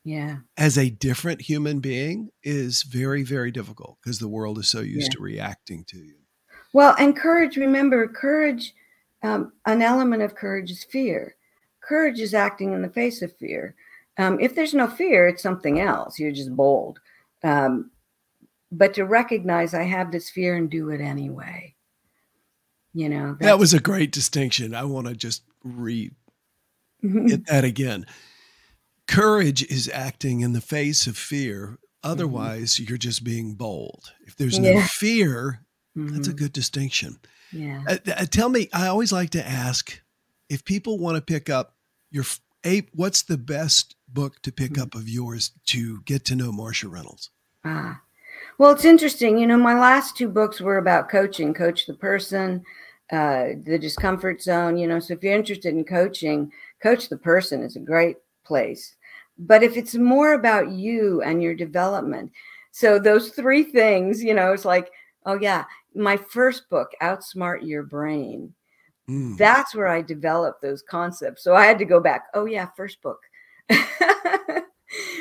Yeah. 0.08 0.36
as 0.56 0.78
a 0.78 0.88
different 0.88 1.42
human 1.42 1.80
being 1.80 2.30
is 2.42 2.82
very, 2.82 3.22
very 3.24 3.50
difficult 3.50 3.98
because 4.02 4.18
the 4.18 4.28
world 4.28 4.58
is 4.58 4.66
so 4.68 4.80
used 4.80 5.12
Yeah. 5.12 5.16
to 5.18 5.22
reacting 5.22 5.84
to 5.88 5.98
you. 5.98 6.14
Well, 6.72 6.94
and 6.98 7.14
courage, 7.14 7.56
remember, 7.58 8.08
courage, 8.08 8.74
um, 9.22 9.52
an 9.66 9.82
element 9.82 10.22
of 10.22 10.34
courage 10.34 10.70
is 10.70 10.82
fear. 10.84 11.36
Courage 11.82 12.20
is 12.20 12.32
acting 12.32 12.72
in 12.72 12.80
the 12.80 12.88
face 12.88 13.20
of 13.20 13.36
fear. 13.36 13.74
Um, 14.16 14.40
if 14.40 14.54
there's 14.54 14.72
no 14.74 14.86
fear, 14.88 15.28
it's 15.28 15.42
something 15.42 15.78
else. 15.78 16.18
You're 16.18 16.32
just 16.32 16.56
bold. 16.56 17.00
Um, 17.44 17.90
but 18.72 18.94
to 18.94 19.04
recognize 19.04 19.74
I 19.74 19.82
have 19.82 20.10
this 20.10 20.30
fear 20.30 20.56
and 20.56 20.70
do 20.70 20.88
it 20.90 21.00
anyway. 21.02 21.74
You 22.94 23.10
know, 23.10 23.36
That 23.40 23.58
was 23.58 23.74
a 23.74 23.80
great 23.80 24.10
distinction. 24.12 24.74
I 24.74 24.84
want 24.84 25.06
to 25.06 25.14
just 25.14 25.42
read 25.62 26.14
that 27.02 27.64
again. 27.64 28.06
Courage 29.08 29.64
is 29.64 29.90
acting 29.92 30.40
in 30.40 30.52
the 30.52 30.60
face 30.60 31.06
of 31.06 31.16
fear. 31.16 31.78
Otherwise, 32.04 32.78
you're 32.78 32.98
just 32.98 33.24
being 33.24 33.54
bold. 33.54 34.12
If 34.26 34.36
there's 34.36 34.58
no 34.60 34.72
Yeah. 34.74 34.86
fear, 34.86 35.64
that's 35.96 36.28
a 36.28 36.32
Mhm. 36.32 36.36
good 36.38 36.52
distinction. 36.52 37.18
yeah. 37.50 37.82
Uh, 37.88 37.96
uh, 38.14 38.26
tell 38.26 38.50
me, 38.50 38.68
I 38.74 38.86
always 38.88 39.10
like 39.10 39.30
to 39.30 39.46
ask 39.46 40.00
if 40.50 40.64
people 40.66 40.98
want 40.98 41.16
to 41.16 41.22
pick 41.22 41.48
up 41.48 41.74
your 42.10 42.24
ape, 42.62 42.90
what's 42.92 43.22
the 43.22 43.38
best 43.38 43.96
book 44.06 44.42
to 44.42 44.52
pick 44.52 44.72
Mhm. 44.72 44.82
up 44.82 44.94
of 44.94 45.08
yours 45.08 45.52
to 45.68 46.02
get 46.02 46.26
to 46.26 46.36
know 46.36 46.52
Marcia 46.52 46.88
Reynolds? 46.88 47.30
Ah, 47.64 48.02
well, 48.58 48.70
it's 48.72 48.84
interesting. 48.84 49.38
You 49.38 49.46
know, 49.46 49.56
my 49.56 49.72
last 49.78 50.14
two 50.16 50.28
books 50.28 50.60
were 50.60 50.76
about 50.76 51.08
coaching, 51.08 51.54
coach 51.54 51.86
the 51.86 51.94
person, 51.94 52.64
uh, 53.10 53.48
the 53.64 53.78
discomfort 53.80 54.42
zone. 54.42 54.76
You 54.76 54.86
know, 54.86 55.00
so 55.00 55.14
if 55.14 55.22
you're 55.22 55.32
interested 55.32 55.74
in 55.74 55.84
coaching, 55.84 56.52
coach 56.82 57.08
the 57.08 57.16
person 57.16 57.62
is 57.62 57.74
a 57.76 57.80
great 57.80 58.18
place. 58.44 58.94
But 59.38 59.62
if 59.62 59.76
it's 59.76 59.94
more 59.94 60.34
about 60.34 60.70
you 60.72 61.22
and 61.22 61.42
your 61.42 61.54
development, 61.54 62.32
so 62.72 62.98
those 62.98 63.30
three 63.30 63.62
things, 63.62 64.22
you 64.22 64.34
know, 64.34 64.52
it's 64.52 64.64
like, 64.64 64.90
oh 65.26 65.38
yeah, 65.40 65.64
my 65.94 66.16
first 66.16 66.68
book, 66.70 66.90
Outsmart 67.02 67.66
Your 67.66 67.82
Brain. 67.82 68.54
Mm. 69.08 69.36
That's 69.38 69.74
where 69.74 69.88
I 69.88 70.02
developed 70.02 70.60
those 70.60 70.82
concepts. 70.82 71.42
So 71.42 71.54
I 71.54 71.64
had 71.64 71.78
to 71.78 71.84
go 71.84 72.00
back. 72.00 72.26
Oh 72.34 72.44
yeah, 72.44 72.68
first 72.76 73.00
book. 73.02 73.20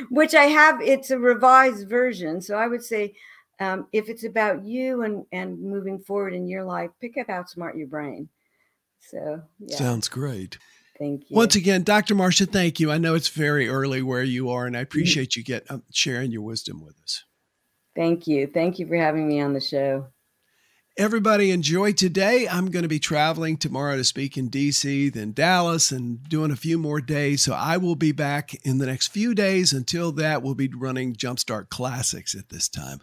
Which 0.10 0.36
I 0.36 0.46
have, 0.46 0.82
it's 0.82 1.12
a 1.12 1.20
revised 1.20 1.90
version. 1.90 2.42
So 2.42 2.58
I 2.58 2.68
would 2.68 2.84
say 2.84 3.14
um, 3.60 3.88
if 3.92 4.10
it's 4.10 4.24
about 4.24 4.66
you 4.66 5.04
and, 5.04 5.26
and 5.32 5.60
moving 5.62 6.00
forward 6.00 6.34
in 6.34 6.48
your 6.48 6.64
life, 6.64 6.92
pick 7.02 7.18
up 7.18 7.28
Outsmart 7.28 7.78
Your 7.78 7.88
Brain. 7.88 8.30
So 9.00 9.42
yeah, 9.60 9.78
Sounds 9.78 10.10
great. 10.10 10.58
Thank 10.98 11.30
you. 11.30 11.36
Once 11.36 11.56
again, 11.56 11.84
Dr. 11.84 12.16
Marcia, 12.16 12.46
thank 12.46 12.80
you. 12.80 12.92
I 12.92 12.98
know 12.98 13.14
it's 13.14 13.30
very 13.30 13.70
early 13.70 14.02
where 14.02 14.24
you 14.24 14.50
are, 14.50 14.66
and 14.66 14.76
I 14.76 14.82
appreciate 14.82 15.36
you 15.36 15.44
get 15.44 15.70
um, 15.70 15.84
sharing 15.92 16.32
your 16.32 16.42
wisdom 16.42 16.84
with 16.84 16.96
us. 17.04 17.24
thank 17.96 18.28
you. 18.28 18.48
Thank 18.48 18.80
you 18.80 18.88
for 18.88 18.96
having 18.96 19.28
me 19.28 19.40
on 19.40 19.54
the 19.54 19.62
show. 19.62 20.08
Everybody 20.98 21.52
enjoy 21.52 21.94
today. 21.94 22.48
I'm 22.48 22.72
going 22.72 22.82
to 22.82 22.90
be 22.90 22.98
traveling 22.98 23.58
tomorrow 23.58 23.98
to 23.98 24.04
speak 24.04 24.36
in 24.36 24.50
DC, 24.50 25.14
then 25.14 25.32
Dallas, 25.32 25.92
and 25.92 26.24
doing 26.28 26.50
a 26.50 26.56
few 26.56 26.80
more 26.80 27.02
days. 27.02 27.44
So 27.44 27.54
I 27.54 27.78
will 27.78 27.96
be 27.96 28.12
back 28.12 28.56
in 28.66 28.80
the 28.80 28.88
next 28.88 29.10
few 29.10 29.36
days. 29.36 29.74
Until 29.74 30.12
that, 30.14 30.42
we'll 30.42 30.56
be 30.56 30.72
running 30.76 31.16
Jumpstart 31.16 31.70
Classics 31.70 32.34
at 32.34 32.50
this 32.50 32.68
time. 32.68 33.00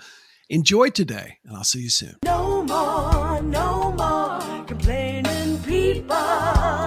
Enjoy 0.50 0.90
today, 0.90 1.38
and 1.44 1.57
I'll 1.57 1.62
see 1.62 1.83
you 1.83 1.88
soon. 1.88 2.16
No 2.24 2.64
more, 2.64 3.40
no 3.42 3.92
more 3.92 4.64
complaining 4.64 5.59
people. 5.62 6.16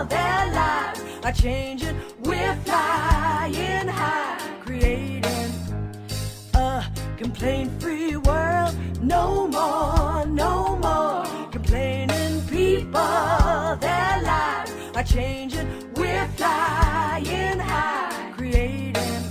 Their 0.10 0.52
lives 0.54 0.77
are 1.24 1.32
changing. 1.32 1.96
We're 2.24 2.56
flying 2.66 3.88
high, 3.88 4.38
creating 4.64 5.52
a 6.54 6.86
complaint 7.18 7.82
free 7.82 8.16
world. 8.18 8.76
No 9.02 9.48
more, 9.48 10.26
no 10.26 10.78
more 10.78 11.26
complaining. 11.52 12.42
People, 12.48 13.78
their 13.80 14.22
lives 14.24 14.74
are 14.96 15.04
changing. 15.04 15.68
We're 15.96 16.28
flying 16.36 17.60
high, 17.60 18.34
creating 18.36 19.24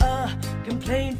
a 0.00 0.30
complaint 0.64 1.18